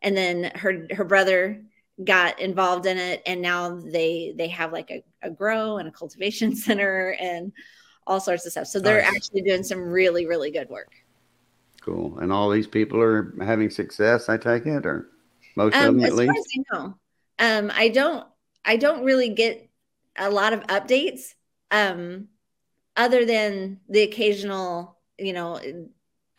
[0.02, 1.62] And then her, her brother
[2.04, 3.22] got involved in it.
[3.24, 7.52] And now they, they have like a, a grow and a cultivation center and
[8.10, 8.66] all sorts of stuff.
[8.66, 9.14] So they're nice.
[9.14, 10.92] actually doing some really, really good work.
[11.80, 12.18] Cool.
[12.18, 15.08] And all these people are having success, I take it, or
[15.56, 16.36] most um, of them at least?
[16.36, 16.94] As I know.
[17.38, 18.26] Um, I don't
[18.64, 19.70] I don't really get
[20.18, 21.34] a lot of updates.
[21.70, 22.28] Um,
[22.96, 25.60] other than the occasional, you know,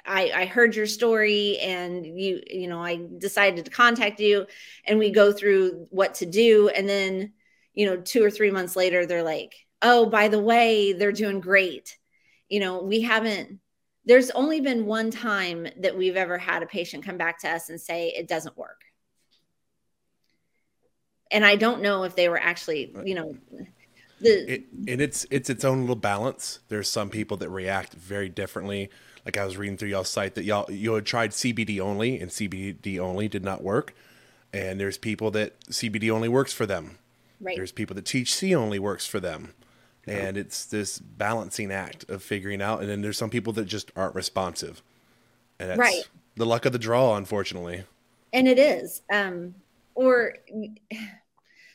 [0.05, 4.45] I, I heard your story and you, you know, I decided to contact you
[4.86, 6.69] and we go through what to do.
[6.69, 7.34] And then,
[7.73, 11.39] you know, two or three months later, they're like, oh, by the way, they're doing
[11.39, 11.97] great.
[12.49, 13.59] You know, we haven't,
[14.05, 17.69] there's only been one time that we've ever had a patient come back to us
[17.69, 18.81] and say it doesn't work.
[21.31, 23.37] And I don't know if they were actually, you know,
[24.19, 26.59] the, it, and it's it's its own little balance.
[26.67, 28.89] There's some people that react very differently.
[29.25, 32.29] Like I was reading through y'all's site that y'all you had tried CBD only and
[32.29, 33.95] CBD only did not work.
[34.53, 36.97] And there's people that CBD only works for them.
[37.39, 37.55] Right.
[37.55, 39.53] There's people that THC only works for them
[40.07, 43.91] and it's this balancing act of figuring out and then there's some people that just
[43.95, 44.81] aren't responsive.
[45.59, 46.03] And that's right.
[46.35, 47.83] the luck of the draw unfortunately.
[48.33, 49.55] And it is um
[49.95, 50.35] or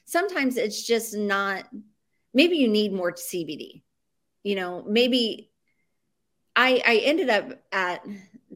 [0.05, 1.65] sometimes it's just not
[2.33, 3.83] maybe you need more cbd
[4.43, 5.51] you know maybe
[6.55, 8.05] i i ended up at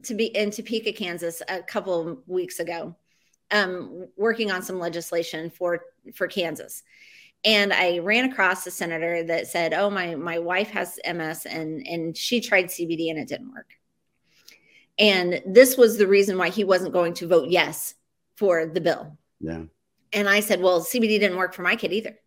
[0.03, 2.95] to be in topeka kansas a couple weeks ago
[3.51, 5.81] um working on some legislation for
[6.13, 6.83] for kansas
[7.43, 11.85] and I ran across a senator that said, "Oh, my my wife has MS and
[11.87, 13.69] and she tried CBD and it didn't work."
[14.99, 17.95] And this was the reason why he wasn't going to vote yes
[18.35, 19.17] for the bill.
[19.39, 19.63] Yeah.
[20.13, 22.17] And I said, "Well, CBD didn't work for my kid either."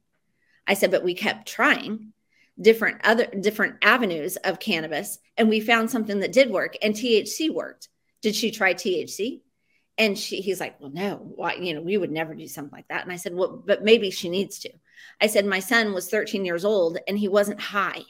[0.67, 2.13] I said, "But we kept trying
[2.61, 7.51] different other different avenues of cannabis and we found something that did work and THC
[7.51, 7.89] worked."
[8.25, 9.43] Did she try THC?
[9.99, 12.89] And she, he's like, well, no, why, you know, we would never do something like
[12.89, 13.03] that.
[13.03, 14.71] And I said, well, but maybe she needs to.
[15.21, 18.03] I said, my son was 13 years old and he wasn't high.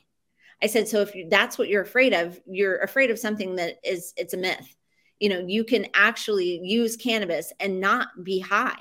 [0.63, 3.77] I said, so if you, that's what you're afraid of, you're afraid of something that
[3.85, 4.75] is, it's a myth.
[5.21, 8.81] You know, you can actually use cannabis and not be high.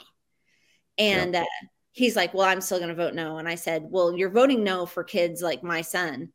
[0.97, 1.45] And uh,
[1.91, 3.37] he's like, well, I'm still going to vote no.
[3.37, 6.31] And I said, well, you're voting no for kids like my son,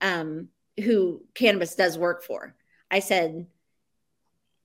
[0.00, 0.48] um,
[0.82, 2.54] who cannabis does work for.
[2.90, 3.46] I said,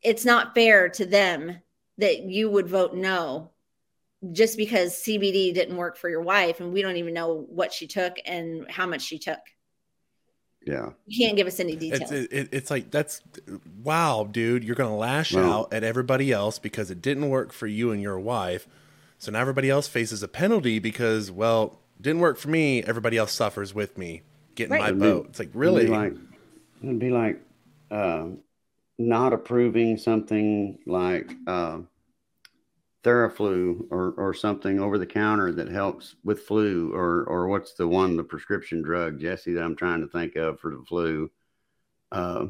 [0.02, 1.58] it's not fair to them
[1.98, 3.52] that you would vote no
[4.32, 7.86] just because CBD didn't work for your wife and we don't even know what she
[7.88, 9.40] took and how much she took.
[10.66, 10.90] Yeah.
[11.06, 12.12] You can't give us any details.
[12.12, 13.22] It's, it, it's like that's
[13.84, 14.64] wow, dude.
[14.64, 18.02] You're gonna lash Well- out at everybody else because it didn't work for you and
[18.02, 18.68] your wife.
[19.20, 22.84] So now everybody else faces a penalty because well, didn't work for me.
[22.84, 24.24] Everybody else suffers with me.
[24.56, 24.82] Get in Right.
[24.82, 25.24] my It'd boat.
[25.24, 25.86] be- It's like It'd really.
[25.86, 26.14] be like
[26.84, 27.42] it'd be like
[27.92, 28.40] um
[29.00, 31.78] not approving something like uh,
[33.04, 37.88] Theraflu or or something over the counter that helps with flu or or what's the
[37.88, 41.30] one the prescription drug Jesse that I'm trying to think of for the flu.
[42.12, 42.48] Uh,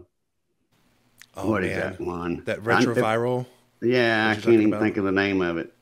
[1.36, 2.44] oh what is man, that one?
[2.46, 3.46] that I- retroviral.
[3.82, 4.82] yeah, I can't even about?
[4.82, 5.74] think of the name of it.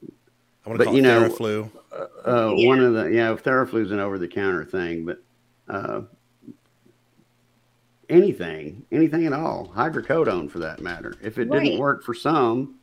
[0.66, 1.72] I want but to call you it know- Theraflu.
[2.28, 2.68] Uh, Yeah.
[2.68, 5.24] One of the yeah, Theraflu's an over the counter thing, but
[5.70, 6.02] uh,
[8.10, 11.14] anything, anything at all, hydrocodone for that matter.
[11.22, 11.64] If it Right.
[11.64, 12.76] didn't work for some,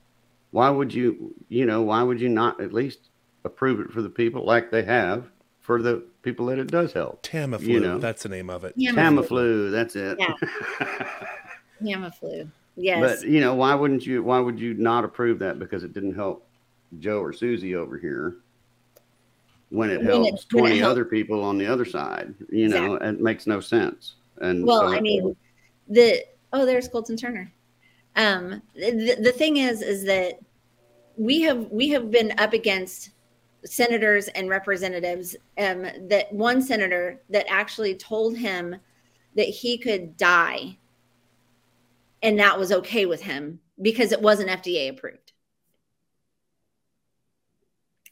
[0.53, 3.01] why would you, you know, why would you not at least
[3.45, 5.27] approve it for the people like they have
[5.61, 7.23] for the people that it does help?
[7.23, 7.63] Tamiflu.
[7.67, 7.99] you know.
[7.99, 8.77] That's the name of it.
[8.79, 10.19] Tamiflu, that's it.
[10.21, 10.35] Yeah.
[11.83, 12.49] Tamiflu.
[12.77, 13.21] Yes.
[13.21, 14.23] But you know, why wouldn't you?
[14.23, 16.47] Why would you not approve that because it didn't help
[17.01, 18.37] Joe or Susie over here?
[19.71, 22.35] When it When it- helps when it twenty help- other people on the other side,
[22.51, 24.15] you know, it makes no sense.
[24.39, 25.37] And well, so- I mean,
[25.89, 27.51] the oh, there's Colton Turner.
[28.17, 30.39] Um, the, the thing is, is that
[31.17, 33.11] we have we have been up against
[33.65, 35.37] senators and representatives.
[35.59, 38.77] Um, that one senator that actually told him
[39.37, 40.79] that he could die,
[42.23, 45.33] and that was okay with him because it wasn't FDA approved.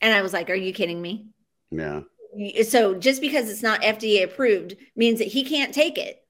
[0.00, 1.26] And I was like, "Are you kidding me?"
[2.34, 6.24] yeah, so just because it's not FDA approved means that he can't take it.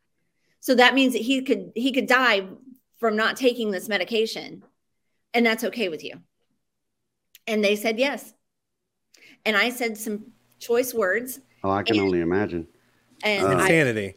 [0.60, 2.48] So that means that he could he could die
[3.00, 4.62] from not taking this medication.
[5.34, 6.20] And that's okay with you.
[7.46, 8.34] And they said yes.
[9.44, 10.26] And I said some
[10.60, 12.68] choice words oh, I can And- only imagine.
[13.24, 13.48] and Uh.
[13.48, 14.14] I Insanity.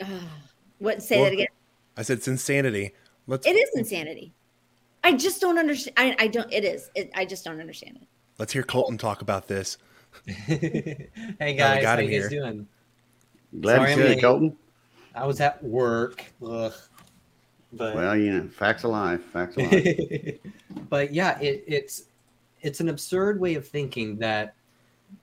[0.78, 1.46] what say Well, that again.
[1.96, 2.94] I said it's insanity.
[3.26, 4.32] Let's It is insanity.
[5.04, 5.94] I just don't understand.
[5.96, 6.50] I, I don't.
[6.52, 6.90] It is.
[6.94, 8.08] It, I just don't understand it.
[8.38, 9.78] let's hear Colton talk about this.
[10.26, 11.08] hey
[11.40, 12.40] we guys, got how him you guys here.
[12.40, 12.66] doing?
[13.60, 14.20] Glad Sorry, to I'm see you.
[14.20, 14.56] Colton.
[15.14, 16.24] I was at work.
[16.44, 16.72] Ugh.
[17.72, 19.22] But Well, you know, facts of life.
[19.24, 20.38] Facts of life.
[20.88, 22.04] but yeah, it, it's
[22.60, 24.54] it's an absurd way of thinking that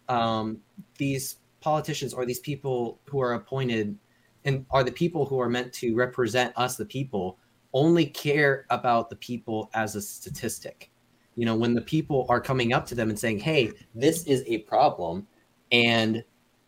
[0.07, 0.59] um,
[0.97, 3.97] these politicians or these people who are appointed
[4.45, 7.37] and are the people who are meant to represent us, the people,
[7.73, 10.91] only care about the people as a statistic.
[11.35, 14.43] You know, when the people are coming up to them and saying, "Hey, this is
[14.45, 15.27] a problem,"
[15.71, 16.23] and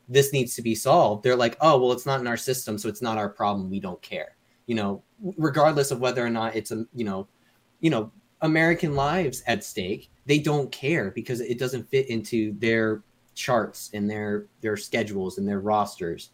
[0.09, 2.89] this needs to be solved, they're like, "Oh, well, it's not in our system, so
[2.89, 3.69] it's not our problem.
[3.69, 4.35] We don't care."
[4.65, 5.03] You know,
[5.37, 7.27] regardless of whether or not it's a you know
[7.79, 13.01] you know american lives at stake they don't care because it doesn't fit into their
[13.37, 16.31] charts and their their schedules and their rosters.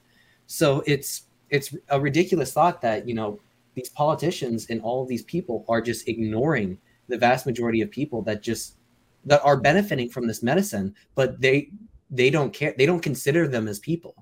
[0.48, 3.40] So it's it's a ridiculous thought that you know
[3.76, 8.22] these politicians and all of these people are just ignoring the vast majority of people
[8.24, 8.78] that just
[9.26, 11.70] that are benefiting from this medicine but they
[12.10, 12.74] they don't care.
[12.78, 14.16] They don't consider them as people.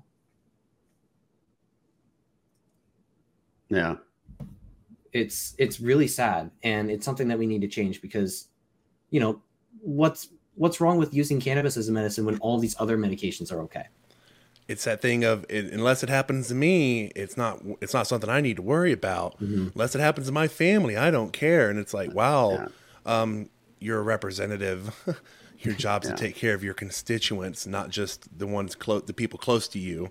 [3.68, 3.96] Yeah.
[5.12, 8.48] It's it's really sad and it's something that we need to change because
[9.10, 9.40] you know
[9.80, 13.60] what's what's wrong with using cannabis as a medicine when all these other medications are
[13.60, 13.86] okay
[14.68, 18.30] It's that thing of it, unless it happens to me, it's not it's not something
[18.30, 19.38] I need to worry about.
[19.40, 21.68] Unless it happens to my family, I don't care.
[21.68, 22.68] And it's like, wow,
[23.04, 24.80] um, you're a representative.
[25.58, 26.14] your job's Yeah.
[26.14, 29.78] to take care of your constituents, not just the ones close, the people close to
[29.78, 30.10] you.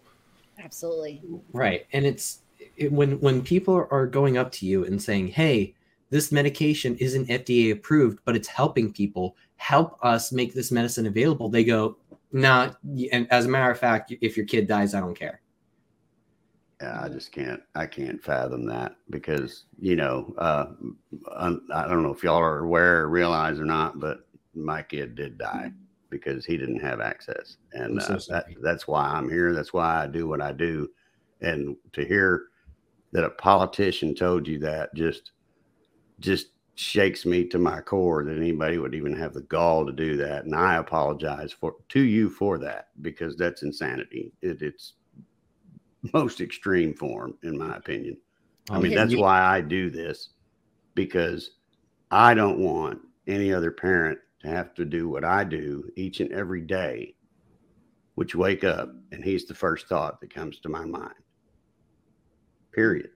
[0.60, 1.22] Absolutely.
[1.54, 2.41] right and it's
[2.82, 5.74] it, when when people are going up to you and saying hey
[6.10, 11.50] this medication isn't fda approved but it's helping people help us make this medicine available
[11.50, 11.98] they go
[12.32, 12.72] nah
[13.12, 15.42] and as a matter of fact if your kid dies i don't care
[16.82, 17.62] Yeah, I just can't.
[17.76, 20.66] I can't fathom that because you know, uh,
[21.38, 25.14] I'm, I don't know if y'all are aware or realize or not, but my kid
[25.14, 25.72] did die
[26.10, 29.54] because he didn't have access, and so uh, that, that's why I'm here.
[29.54, 30.90] That's why I do what I do,
[31.42, 32.46] and to hear
[33.12, 35.32] that a politician told you that just
[36.20, 40.18] just shakes me to my core that anybody would even have the gall to do
[40.18, 44.34] that, and I apologize for to you for that because that's insanity.
[44.42, 44.94] It, it's
[46.14, 48.18] most extreme form, in my opinion.
[48.70, 50.30] I mean, that's why I do this
[50.96, 51.52] because
[52.10, 56.32] I don't want any other parent to have to do what I do each and
[56.32, 57.16] every day,
[58.16, 61.14] which wake up and he's the first thought that comes to my mind.
[62.74, 63.10] Period.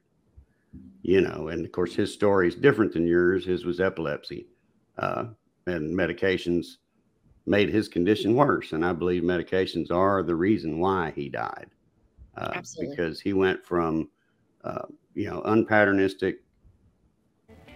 [1.01, 3.45] You know, and of course, his story is different than yours.
[3.45, 4.47] His was epilepsy
[4.97, 5.25] uh,
[5.67, 6.77] and medications
[7.45, 8.73] made his condition worse.
[8.73, 11.69] And I believe medications are the reason why he died.
[12.35, 12.61] Uh.
[12.79, 14.09] Because he went from,
[14.63, 16.37] uh, you know, unpatternistic,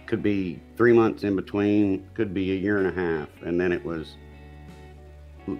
[0.06, 3.28] could be three months in between, could be a year and a half.
[3.42, 4.16] And then it was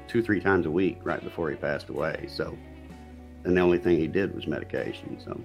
[0.08, 2.26] two, three times a week right before he passed away.
[2.28, 2.58] So,
[3.44, 5.18] and the only thing he did was medication.
[5.24, 5.40] So,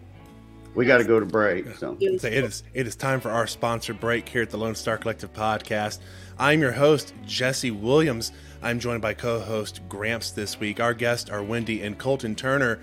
[0.76, 1.66] we got to go to break.
[1.78, 4.98] So, it is it is time for our sponsor break here at the Lone Star
[4.98, 6.00] Collective podcast.
[6.38, 8.32] I'm your host Jesse Williams.
[8.62, 10.80] I'm joined by co-host Gramps this week.
[10.80, 12.80] Our guests are Wendy and Colton Turner.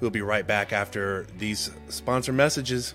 [0.00, 2.94] We'll be right back after these sponsor messages.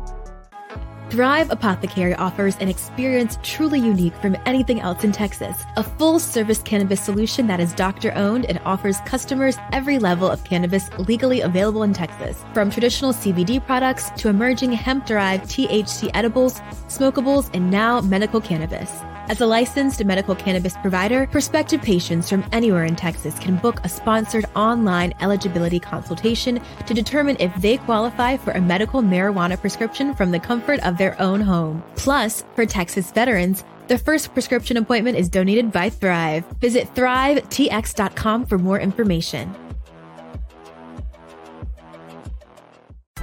[1.11, 5.61] Thrive Apothecary offers an experience truly unique from anything else in Texas.
[5.75, 10.41] A full service cannabis solution that is doctor owned and offers customers every level of
[10.45, 12.41] cannabis legally available in Texas.
[12.53, 18.89] From traditional CBD products to emerging hemp derived THC edibles, smokables, and now medical cannabis.
[19.31, 23.87] As a licensed medical cannabis provider, prospective patients from anywhere in Texas can book a
[23.87, 30.31] sponsored online eligibility consultation to determine if they qualify for a medical marijuana prescription from
[30.31, 31.81] the comfort of their own home.
[31.95, 36.43] Plus, for Texas veterans, the first prescription appointment is donated by Thrive.
[36.59, 39.55] Visit thrivetx.com for more information.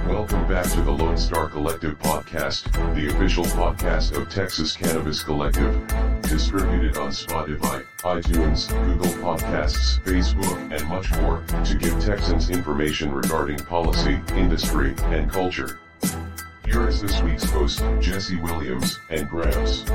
[0.09, 2.63] Welcome back to the Lone Star Collective podcast,
[2.95, 5.71] the official podcast of Texas Cannabis Collective.
[6.23, 13.59] Distributed on Spotify, iTunes, Google Podcasts, Facebook, and much more to give Texans information regarding
[13.59, 15.79] policy, industry, and culture.
[16.65, 19.85] Here is this week's host, Jesse Williams and Gramps.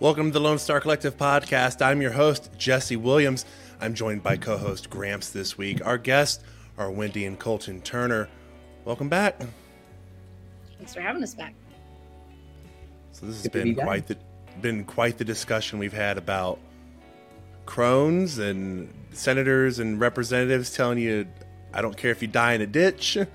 [0.00, 1.82] Welcome to the Lone Star Collective podcast.
[1.82, 3.44] I'm your host, Jesse Williams.
[3.80, 5.84] I'm joined by co host Gramps this week.
[5.84, 6.42] Our guests
[6.76, 8.28] are Wendy and Colton Turner.
[8.84, 9.40] Welcome back.
[10.78, 11.54] Thanks for having us back.
[13.12, 14.16] So this has Good been be quite the
[14.60, 16.58] been quite the discussion we've had about
[17.66, 21.26] Crohn's and senators and representatives telling you,
[21.74, 23.18] I don't care if you die in a ditch.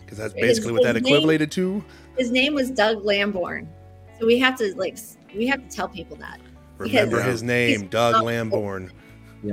[0.00, 1.84] Because that's His- basically what that his name- equated to.
[2.16, 3.68] His name was Doug Lamborn,
[4.20, 4.98] so we have to like
[5.34, 6.40] we have to tell people that
[6.78, 8.92] Remember his name, Doug not- Lamborn.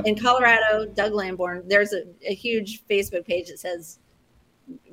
[0.05, 1.63] in Colorado, Doug Lamborn.
[1.68, 3.99] There's a, a huge Facebook page that says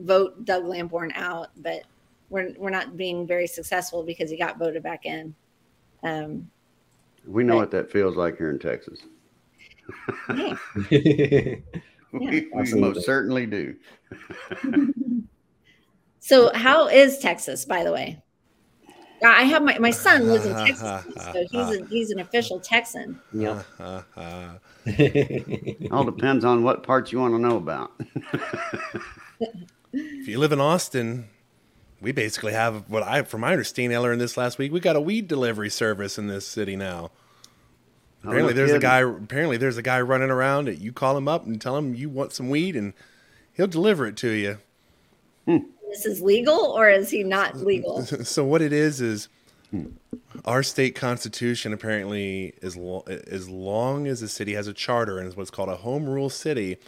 [0.01, 1.83] vote Doug Lamborn out, but
[2.31, 5.35] we're we're not being very successful because he got voted back in.
[6.03, 6.51] Um,
[7.27, 7.61] we know Right.
[7.61, 9.01] what that feels like here in Texas.
[10.35, 10.57] yeah.
[12.13, 13.75] We, we most certainly do.
[16.25, 18.22] So, how is Texas, by the way?
[19.25, 20.81] I have my, my son lives in Texas,
[21.33, 23.19] so he's a, he's an official Texan.
[23.33, 23.65] Yep.
[25.91, 27.93] All depends on what parts you want to know about.
[29.93, 31.29] if you live in Austin,
[32.01, 34.73] we basically have what I, from my understanding, I learned this last week.
[34.73, 37.13] We got a weed delivery service in this city now.
[38.25, 39.01] Oh, Apparently, no there's a guy.
[39.01, 42.09] Apparently, there's a guy running around that you call him up and tell him you
[42.09, 42.93] want some weed, and
[43.53, 44.59] he'll deliver it to you.
[45.47, 45.59] Hmm.
[45.93, 48.03] This is legal, or is he not legal?
[48.25, 49.29] So what it is is
[50.47, 55.29] our state constitution apparently is lo- as long as a city has a charter and
[55.29, 56.79] is what's called a home rule city,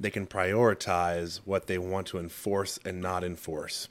[0.00, 3.88] they can prioritize what they want to enforce and not enforce.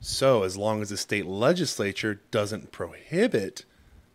[0.00, 3.64] So as long as the state legislature doesn't prohibit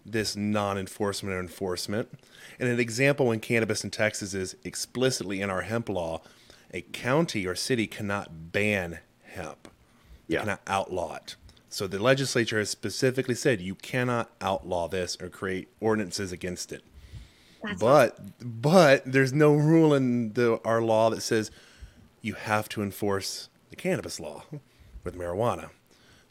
[0.06, 2.10] this non-enforcement or enforcement,
[2.62, 6.22] and an example in cannabis in Texas is explicitly in our hemp law,
[6.74, 9.00] a county or city cannot ban
[9.40, 9.68] hemp
[10.28, 10.40] Yeah.
[10.42, 11.36] cannot outlaw it.
[11.70, 16.84] So the legislature has specifically said you cannot outlaw this or create ordinances against it.
[17.64, 18.18] That's but
[18.62, 21.52] but there's no rule in the our law that says
[22.22, 24.44] you have to enforce the cannabis law
[25.04, 25.70] with marijuana.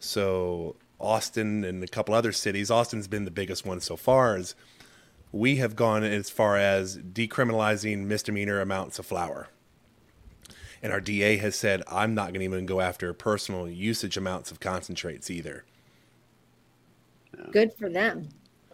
[0.00, 4.54] So Austin and a couple other cities, Austin's been the biggest one so far is
[5.30, 9.48] we have gone as far as decriminalizing misdemeanor amounts of flour.
[10.82, 14.50] And our DA has said, I'm not going to even go after personal usage amounts
[14.50, 15.64] of concentrates either.
[17.52, 18.28] Good for them.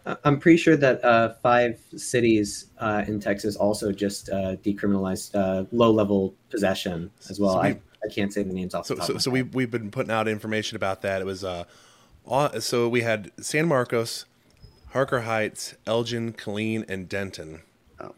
[0.05, 5.35] I- I'm pretty sure that uh, five cities uh, in Texas also just uh, decriminalized
[5.35, 7.53] uh, low-level possession as well.
[7.53, 8.85] So we- I, I can't say the names off.
[8.85, 9.55] So, the top so, of so my we, head.
[9.55, 11.21] we've been putting out information about that.
[11.21, 11.63] It was, uh,
[12.25, 14.25] all, so we had San Marcos,
[14.89, 17.61] Harker Heights, Elgin, Killeen, and Denton.
[17.99, 18.13] Oh.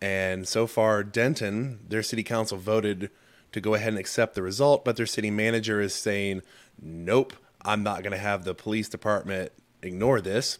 [0.00, 3.10] And so far, Denton, their city council voted
[3.54, 6.42] to go ahead and accept the result, but their city manager is saying,
[6.80, 7.32] nope,
[7.64, 9.52] I'm not going to have the police department
[9.82, 10.58] ignore this.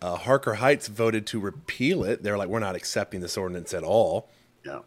[0.00, 2.22] Uh, Harker Heights voted to repeal it.
[2.22, 4.28] They're like, we're not accepting this ordinance at all.
[4.64, 4.80] Yeah.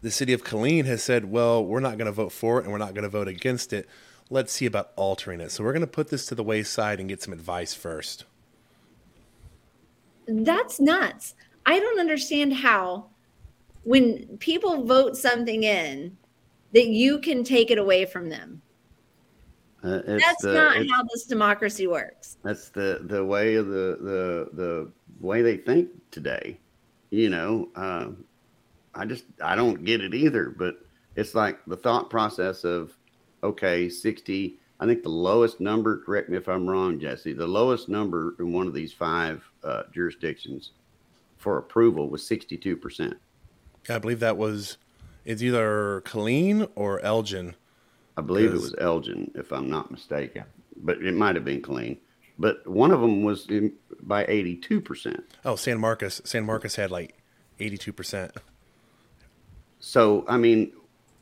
[0.00, 2.72] The city of Killeen has said, well, we're not going to vote for it and
[2.72, 3.86] we're not going to vote against it.
[4.30, 5.50] Let's see about altering it.
[5.50, 8.24] So we're going to put this to the wayside and get some advice first.
[10.26, 11.34] That's nuts.
[11.66, 13.06] I don't understand how,
[13.82, 16.16] when people vote something in,
[16.72, 18.62] that you can take it away from them.
[19.82, 22.38] Uh, That's the, not how this democracy works.
[22.44, 26.58] That's the the way of the the the way they think today.
[27.10, 28.24] You know, um,
[28.94, 30.50] I just I don't get it either.
[30.50, 30.76] But
[31.16, 32.96] it's like the thought process of
[33.42, 34.58] okay, sixty.
[34.78, 35.98] I think the lowest number.
[35.98, 37.32] Correct me if I'm wrong, Jesse.
[37.32, 40.72] The lowest number in one of these five uh, jurisdictions
[41.38, 43.16] for approval was sixty-two percent.
[43.88, 44.78] I believe that was,
[45.24, 47.54] it's either Killeen or Elgin.
[48.16, 50.44] I believe it was Elgin, if I'm not mistaken,
[50.76, 51.98] but it might have been Killeen.
[52.38, 55.24] But one of them was in, by eighty-two percent.
[55.44, 56.20] Oh, San Marcos.
[56.24, 57.14] San Marcos had like
[57.60, 58.32] 82%.
[59.80, 60.72] So, I mean,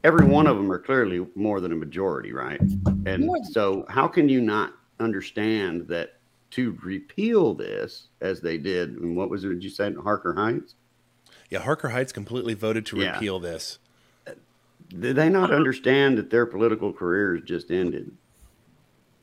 [0.05, 2.61] every one of them are clearly more than a majority, right?
[2.61, 6.15] And More than- so, how can you not understand that
[6.53, 10.75] to repeal this, as they did, and what was it you said, Harker Heights?
[11.51, 13.13] Yeah, Harker Heights completely voted to Yeah.
[13.15, 13.79] repeal this.
[14.99, 18.11] Did they not understand that their political careers just ended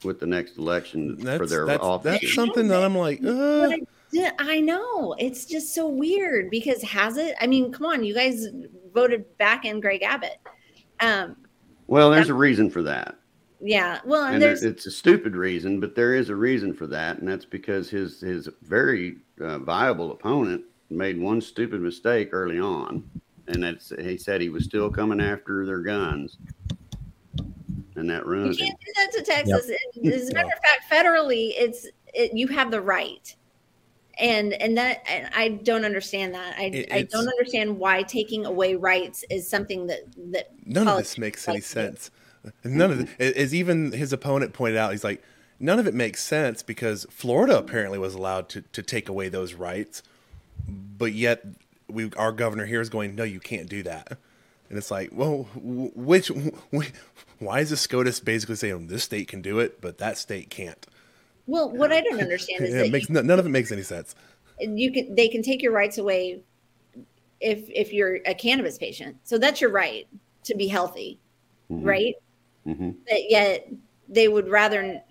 [0.03, 2.21] with the next election for their that's, office?
[2.21, 3.69] that's something that I'm like, uh,
[4.15, 7.35] I, I know it's just so weird because has it?
[7.41, 8.47] I mean, come on, you guys
[8.93, 10.39] voted back in Greg Abbott.
[11.01, 11.35] Um,
[11.87, 13.15] well, there's a reason for that.
[13.59, 13.99] yeah.
[14.05, 17.19] Well, and and there's it's a stupid reason, but there is a reason for that,
[17.19, 23.03] and that's because his his very uh, viable opponent made one stupid mistake early on,
[23.47, 26.37] and that's he said he was still coming after their guns,
[27.95, 28.67] and that you ruined him.
[28.67, 29.71] can't do that to Texas.
[29.95, 33.35] And As a matter of fact, federally, it's it, you have the right,
[34.19, 36.55] and and that and I don't understand that.
[36.57, 40.97] I It- I don't understand why taking away rights is something that that none of
[40.97, 41.73] this makes any like to do.
[41.73, 42.11] sense.
[42.63, 45.21] None of it, as even his opponent pointed out, he's like,
[45.59, 49.53] none of it makes sense because Florida apparently was allowed to, to take away those
[49.53, 50.01] rights,
[50.67, 51.43] but yet
[51.89, 54.17] we our governor here is going, no, you can't do that.
[54.69, 56.29] And it's like, well, wh- which,
[57.39, 60.85] why is the SCOTUS basically saying this state can do it, but that state can't?
[61.45, 63.83] Well, what I don't understand is Yeah, that makes you, none of it makes any
[63.83, 64.15] sense.
[64.59, 66.41] you can they can take your rights away
[67.39, 69.17] if if you're a cannabis patient.
[69.23, 70.07] So that's your right
[70.43, 71.19] to be healthy,
[71.71, 71.85] Mhm.
[71.85, 72.15] right?
[72.65, 72.95] Mhm.
[73.07, 73.67] But yet
[74.09, 75.01] they would rather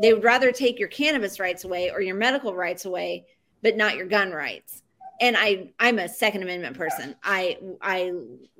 [0.00, 3.26] they would rather take your cannabis rights away or your medical rights away,
[3.60, 4.81] but not your gun rights.
[5.22, 7.14] And I I'm a Second Amendment person.
[7.22, 8.12] I I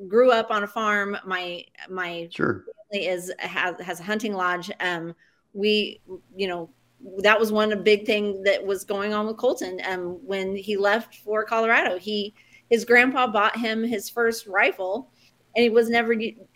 [0.06, 1.18] grew up on a farm.
[1.26, 2.64] My my Sure.
[2.92, 4.70] family is has has a hunting lodge.
[4.78, 5.12] Um,
[5.54, 6.00] we,
[6.36, 6.70] you know,
[7.18, 9.80] that was one big thing that was going on with Colton.
[9.84, 12.32] Um, when he left for Colorado, he
[12.70, 15.10] his grandpa bought him his first rifle,
[15.56, 16.14] and he was never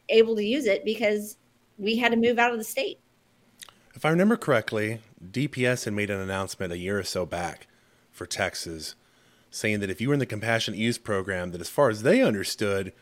[0.09, 1.37] able to use it because
[1.79, 3.01] we had to move out of the state.
[3.93, 5.01] If I remember correctly,
[5.33, 7.67] DPS had made an announcement a year or so back
[8.13, 8.95] for Texas
[9.57, 12.21] saying that if you were in the compassionate use program, that as far as they
[12.23, 12.93] understood,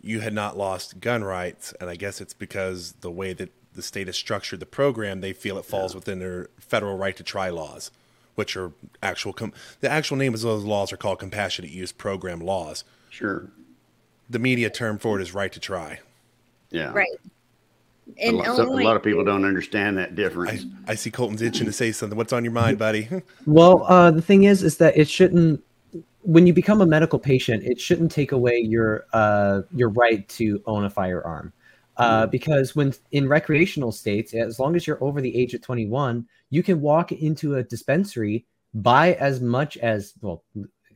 [0.00, 1.74] you had not lost gun rights.
[1.80, 5.34] And I guess it's because the way that the state has structured the program, they
[5.34, 7.90] feel it falls within their federal right to try laws,
[8.36, 12.40] which are actual, com- the actual name of those laws are called compassionate use program
[12.40, 12.84] laws.
[13.10, 13.46] Sure.
[14.30, 16.00] The media term for it is right to try.
[16.70, 16.90] Yeah.
[16.92, 17.08] Right.
[18.18, 20.64] A In lot, so- a lot of people don't understand that difference.
[20.86, 22.16] I, I see Colton's itching to say something.
[22.16, 23.08] What's on your mind, buddy?
[23.46, 25.62] Well, uh, the thing is, is that it shouldn't.
[26.22, 30.62] When you become a medical patient, it shouldn't take away your uh, your right to
[30.66, 31.52] own a firearm,
[31.96, 36.26] uh, because when in recreational states, as long as you're over the age of 21,
[36.50, 40.44] you can walk into a dispensary, buy as much as well,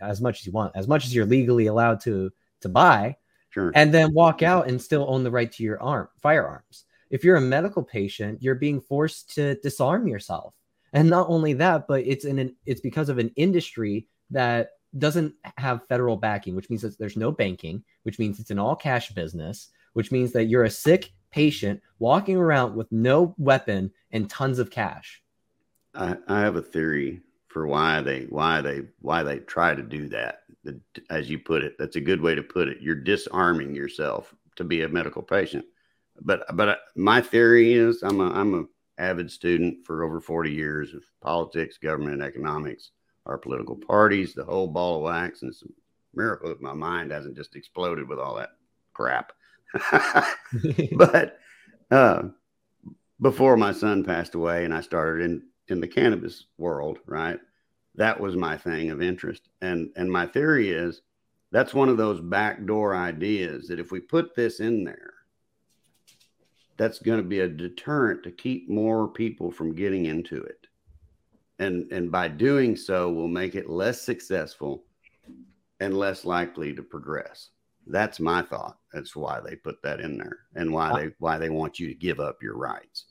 [0.00, 3.16] as much as you want, as much as you're legally allowed to to buy,
[3.50, 3.70] Sure.
[3.74, 6.84] and then walk out and still own the right to your arm firearms.
[7.10, 10.54] If you're a medical patient, you're being forced to disarm yourself.
[10.92, 15.34] And not only that, but it's in an it's because of an industry that doesn't
[15.56, 19.10] have federal backing, which means that there's no banking, which means it's an all cash
[19.10, 24.58] business, which means that you're a sick patient walking around with no weapon and tons
[24.58, 25.22] of cash.
[25.94, 30.08] I, I have a theory for why they why they why they try to do
[30.08, 30.40] that.
[31.10, 32.78] As you put it, that's a good way to put it.
[32.80, 35.64] You're disarming yourself to be a medical patient.
[36.20, 38.64] But but my theory is I'm a I'm a
[39.02, 42.90] avid student for over 40 years of politics, government, and economics,
[43.26, 45.66] our political parties, the whole ball of wax, and it's a
[46.14, 48.50] miracle that my mind hasn't just exploded with all that
[48.92, 49.32] crap.
[50.92, 51.38] but
[51.90, 52.22] uh,
[53.20, 57.38] before my son passed away and I started in in the cannabis world, right?
[57.94, 59.48] That was my thing of interest.
[59.60, 61.02] And and my theory is
[61.50, 65.12] that's one of those backdoor ideas that if we put this in there,
[66.76, 70.61] that's going to be a deterrent to keep more people from getting into it.
[71.62, 74.84] And and by doing so, we'll make it less successful
[75.80, 77.50] and less likely to progress.
[77.86, 78.78] That's my thought.
[78.92, 81.88] That's why they put that in there and why uh, they why they want you
[81.88, 83.06] to give up your rights.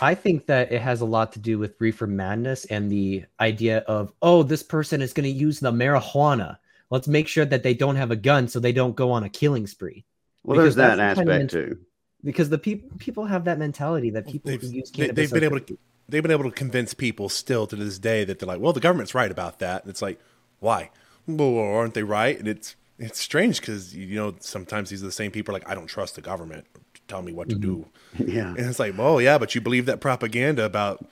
[0.00, 3.78] I think that it has a lot to do with reefer madness and the idea
[3.80, 6.56] of, oh, this person is going to use the marijuana.
[6.88, 9.28] Let's make sure that they don't have a gun so they don't go on a
[9.28, 10.06] killing spree.
[10.44, 11.78] Well, because there's that aspect too.
[12.24, 15.44] Because the people people have that mentality that people they've, who use cannabis they've been
[15.44, 15.78] able to
[16.08, 18.80] they've been able to convince people still to this day that they're like, well, the
[18.80, 19.82] government's right about that.
[19.82, 20.20] And it's like,
[20.60, 20.90] why?
[21.26, 22.38] Well, aren't they right?
[22.38, 25.74] And it's it's strange because you know sometimes these are the same people like I
[25.74, 27.86] don't trust the government to tell me what to do.
[28.16, 28.30] Mm-hmm.
[28.30, 28.48] Yeah.
[28.48, 31.04] And it's like, well, yeah, but you believe that propaganda about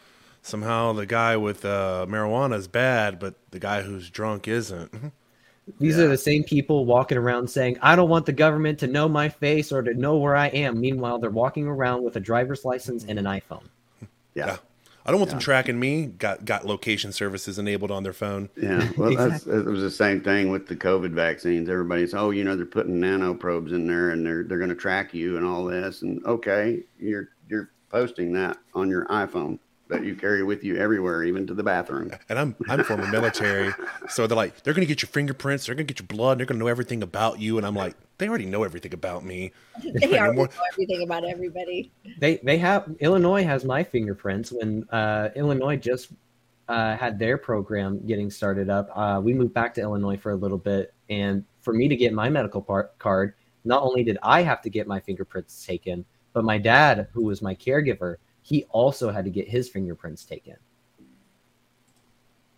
[0.42, 5.12] somehow the guy with uh, marijuana is bad, but the guy who's drunk isn't.
[5.78, 6.04] These yeah.
[6.04, 9.28] are the same people walking around saying, I don't want the government to know my
[9.28, 10.80] face or to know where I am.
[10.80, 13.64] Meanwhile, they're walking around with a driver's license and an iPhone.
[14.34, 14.46] Yeah.
[14.46, 14.56] yeah.
[15.10, 15.38] I don't want yeah.
[15.38, 16.06] them tracking me.
[16.06, 18.48] Got got location services enabled on their phone.
[18.56, 19.56] Yeah, well, exactly.
[19.56, 21.68] it was the same thing with the COVID vaccines.
[21.68, 24.76] Everybody's, oh, you know, they're putting nano probes in there, and they're they're going to
[24.76, 26.02] track you and all this.
[26.02, 29.58] And okay, you're you're posting that on your iPhone
[29.90, 32.12] that you carry with you everywhere, even to the bathroom.
[32.28, 33.72] And I'm I'm former military,
[34.08, 36.38] so they're like they're going to get your fingerprints, they're going to get your blood,
[36.38, 37.58] they're going to know everything about you.
[37.58, 39.52] And I'm like, they already know everything about me.
[39.82, 41.92] They already know everything about everybody.
[42.18, 44.52] They they have Illinois has my fingerprints.
[44.52, 46.12] When uh, Illinois just
[46.68, 50.36] uh, had their program getting started up, uh, we moved back to Illinois for a
[50.36, 53.34] little bit, and for me to get my medical part, card,
[53.64, 57.42] not only did I have to get my fingerprints taken, but my dad, who was
[57.42, 58.16] my caregiver
[58.50, 60.56] he also had to get his fingerprints taken.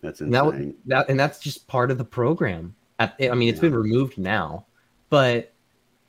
[0.00, 0.34] That's insane.
[0.34, 2.74] And, that, that, and that's just part of the program.
[2.98, 3.68] At, I mean, it's yeah.
[3.68, 4.64] been removed now,
[5.10, 5.52] but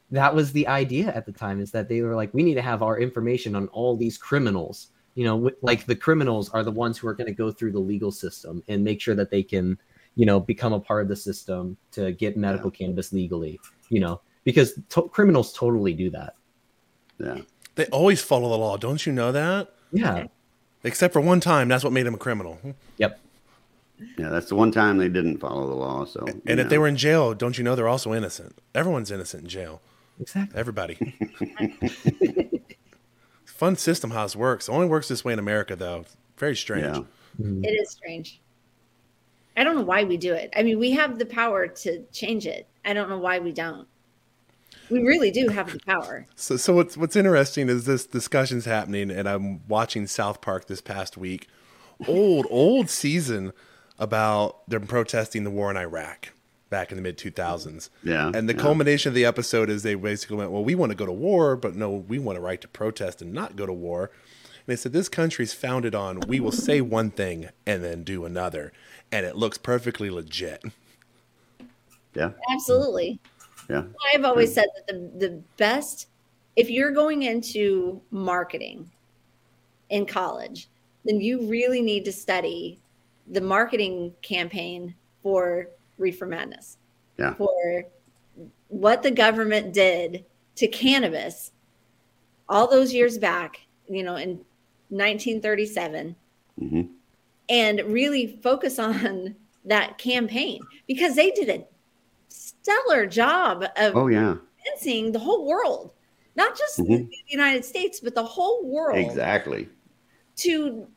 [0.10, 2.62] that was the idea at the time is that they were like, we need to
[2.62, 4.88] have our information on all these criminals.
[5.16, 7.80] You know, like the criminals are the ones who are going to go through the
[7.80, 9.78] legal system and make sure that they can,
[10.16, 12.78] you know, become a part of the system to get medical yeah.
[12.78, 13.60] cannabis legally.
[13.90, 16.36] You know, because to- criminals totally do that.
[17.20, 17.42] Yeah.
[17.76, 18.78] They always follow the law.
[18.78, 19.74] Don't you know that?
[19.92, 20.28] Yeah.
[20.84, 22.60] Except for one time, that's what made him a criminal.
[22.98, 23.20] Yep.
[24.18, 26.06] Yeah, that's the one time they didn't follow the law.
[26.06, 26.70] So, and if know.
[26.70, 28.60] they were in jail, don't you know they're also innocent?
[28.76, 29.82] Everyone's innocent in jail.
[30.20, 30.60] Exactly.
[30.60, 31.16] Everybody.
[33.46, 34.68] Fun system how this works.
[34.68, 36.06] It only works this way in America, though.
[36.38, 36.84] Very strange.
[36.84, 37.04] Yeah.
[37.40, 37.64] Mm-hmm.
[37.64, 38.42] It is strange.
[39.56, 40.52] I don't know why we do it.
[40.56, 42.68] I mean, we have the power to change it.
[42.84, 43.88] I don't know why we don't.
[44.90, 46.28] We really do have the power.
[46.36, 50.82] So, so what's what's interesting is this discussion's happening, and I'm watching South Park this
[50.82, 51.48] past week.
[52.08, 53.54] Old old season
[54.00, 56.30] about them protesting the war in Iraq
[56.74, 57.90] back in the mid 2000s.
[58.04, 58.32] Yeah.
[58.34, 58.62] And the yeah.
[58.62, 61.56] culmination of the episode is they basically went, well, we want to go to war,
[61.56, 64.06] but no, we want a right to protest and not go to war.
[64.06, 68.26] And they said this country's founded on we will say one thing and then do
[68.26, 68.74] another,
[69.12, 70.64] and it looks perfectly legit.
[72.16, 72.32] Yeah.
[72.52, 73.20] Absolutely.
[73.74, 73.84] Yeah.
[74.14, 76.08] I've always said that the, the best,
[76.56, 78.92] if you're going into marketing
[79.90, 80.70] in college,
[81.06, 82.80] then you really need to study
[83.32, 84.94] the marketing campaign
[85.24, 86.78] for Reefer Madness.
[87.18, 87.34] Yeah.
[87.34, 87.86] For
[88.68, 90.24] what the government did
[90.56, 91.52] to cannabis
[92.48, 94.38] all those years back, you know, in
[94.90, 96.16] 1937,
[96.62, 96.82] mm-hmm.
[97.50, 101.66] and really focus on that campaign because they did a
[102.64, 105.92] stellar job of oh yeah convincing the whole world,
[106.36, 107.06] not just mm-hmm.
[107.06, 109.70] the United States, but the whole world exactly
[110.38, 110.88] to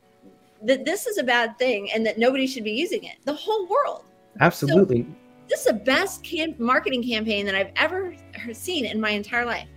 [0.63, 3.17] that this is a bad thing and that nobody should be using it.
[3.25, 4.05] The whole world.
[4.39, 5.03] Absolutely.
[5.03, 5.15] So,
[5.49, 8.15] this is the best camp- marketing campaign that I've ever
[8.53, 9.67] seen in my entire life.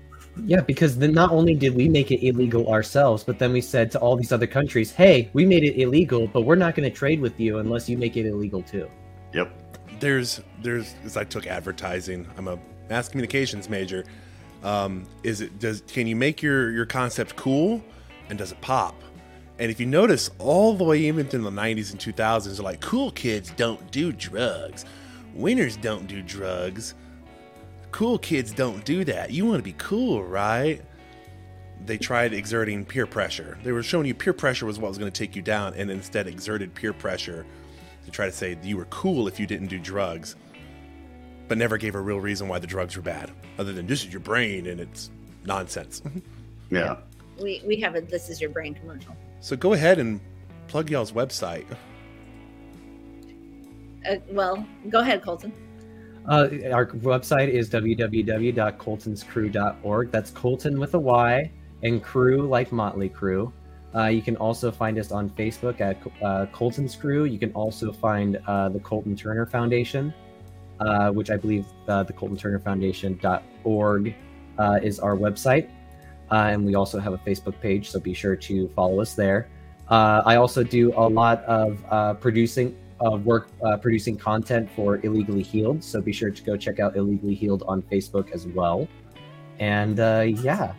[0.45, 3.91] Yeah, because then not only did we make it illegal ourselves, but then we said
[3.93, 6.97] to all these other countries, "Hey, we made it illegal, but we're not going to
[6.97, 8.88] trade with you unless you make it illegal too."
[9.34, 9.60] Yep
[10.01, 12.26] there's there's as I took advertising.
[12.36, 14.05] I'm a mass communications major.
[14.62, 17.82] Um, is it does can you make your your concept cool,
[18.28, 18.94] and does it pop?
[19.59, 22.80] And if you notice, all the way even to the 90s and 2000s, are like
[22.80, 24.86] cool kids don't do drugs,
[25.34, 26.94] winners don't do drugs,
[27.90, 29.30] cool kids don't do that.
[29.30, 30.80] You want to be cool, right?
[31.84, 33.59] They tried exerting peer pressure.
[33.62, 35.90] They were showing you peer pressure was what was going to take you down, and
[35.90, 37.44] instead exerted peer pressure
[38.05, 40.36] to try to say you were cool if you didn't do drugs,
[41.48, 44.12] but never gave a real reason why the drugs were bad, other than this is
[44.12, 45.11] your brain and it's
[45.44, 46.03] nonsense.
[46.70, 46.96] Yeah.
[47.42, 49.16] We we have a "This Is Your Brain" commercial.
[49.40, 50.20] so go ahead and
[50.68, 51.64] plug y'all's website.
[54.09, 55.53] Uh, well, go ahead, Colton.
[56.28, 60.12] Uh, our website is www.coltynscrue.org.
[60.12, 61.51] That's Colton with a Y
[61.82, 63.51] and crew like Motley Crue.
[63.95, 67.24] Uh, you can also find us on Facebook at uh, Colton's Crew.
[67.24, 70.14] You can also find uh, the Colton Turner Foundation,
[70.78, 74.14] uh, which I believe uh, the Colton Turner Foundation.org
[74.59, 75.68] uh, is our website.
[76.30, 79.49] And we also have a Facebook page, so be sure to follow us there.
[79.88, 83.49] I also do a lot of producing work
[83.80, 85.82] producing content for Illegally Healed.
[85.82, 88.86] So be sure to go check out Illegally Healed on Facebook as well.
[89.59, 89.99] And
[90.38, 90.74] yeah,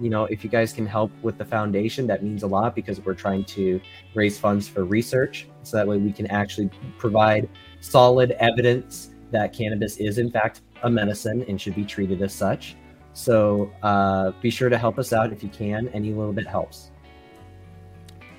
[0.00, 3.00] you know, if you guys can help with the foundation, that means a lot because
[3.00, 3.80] we're trying to
[4.14, 5.46] raise funds for research.
[5.62, 7.48] So that way we can actually provide
[7.80, 12.76] solid evidence that cannabis is, in fact, a medicine and should be treated as such.
[13.14, 15.88] So uh, be sure to help us out if you can.
[15.88, 16.90] Any little bit helps.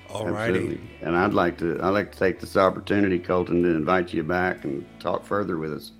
[0.08, 0.28] Alrighty.
[0.28, 0.80] Absolutely.
[1.02, 4.64] And I'd like to I'd like to take this opportunity, Colton, to invite you back
[4.64, 5.92] and talk further with us.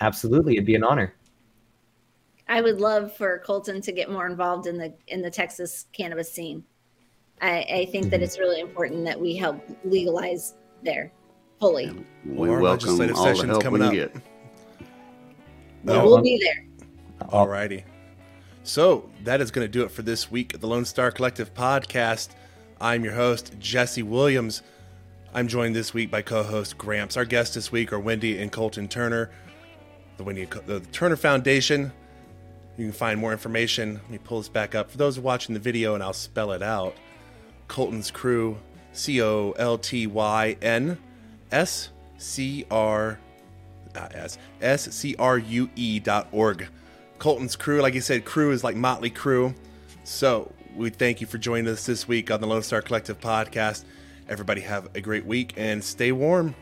[0.00, 1.14] Absolutely, it'd be an honor.
[2.48, 6.32] I would love for Colton to get more involved in the in the Texas cannabis
[6.32, 6.64] scene.
[7.40, 8.24] I, I think that mm-hmm.
[8.24, 11.12] it's really important that we help legalize there
[11.60, 11.84] fully.
[11.84, 13.94] And we More welcome legislative all the sessions help we coming can up.
[13.94, 14.22] get.
[15.84, 17.28] But Oh, we'll be there.
[17.28, 17.84] Alrighty.
[18.64, 21.54] So that is going to do it for this week of the Lone Star Collective
[21.54, 22.30] podcast.
[22.80, 24.62] I'm your host, Jesse Williams.
[25.32, 27.16] I'm joined this week by co-host Gramps.
[27.16, 29.30] Our guests this week are Wendy and Colton Turner.
[30.16, 31.92] The Wendy the Turner Foundation.
[32.78, 33.94] You can find more information.
[33.94, 34.90] Let me pull this back up.
[34.90, 36.96] For those watching the video, and I'll spell it out.
[37.66, 38.56] Colton's Crew,
[38.92, 40.96] C O L T Y N
[41.52, 43.18] S C R
[43.94, 46.68] not S S C R U E dot org.
[47.18, 49.54] Colton's crew, like you said, crew is like Motley Crue.
[50.04, 53.84] So we thank you for joining us this week on the Lone Star Collective podcast.
[54.28, 56.54] Everybody have a great week and stay warm.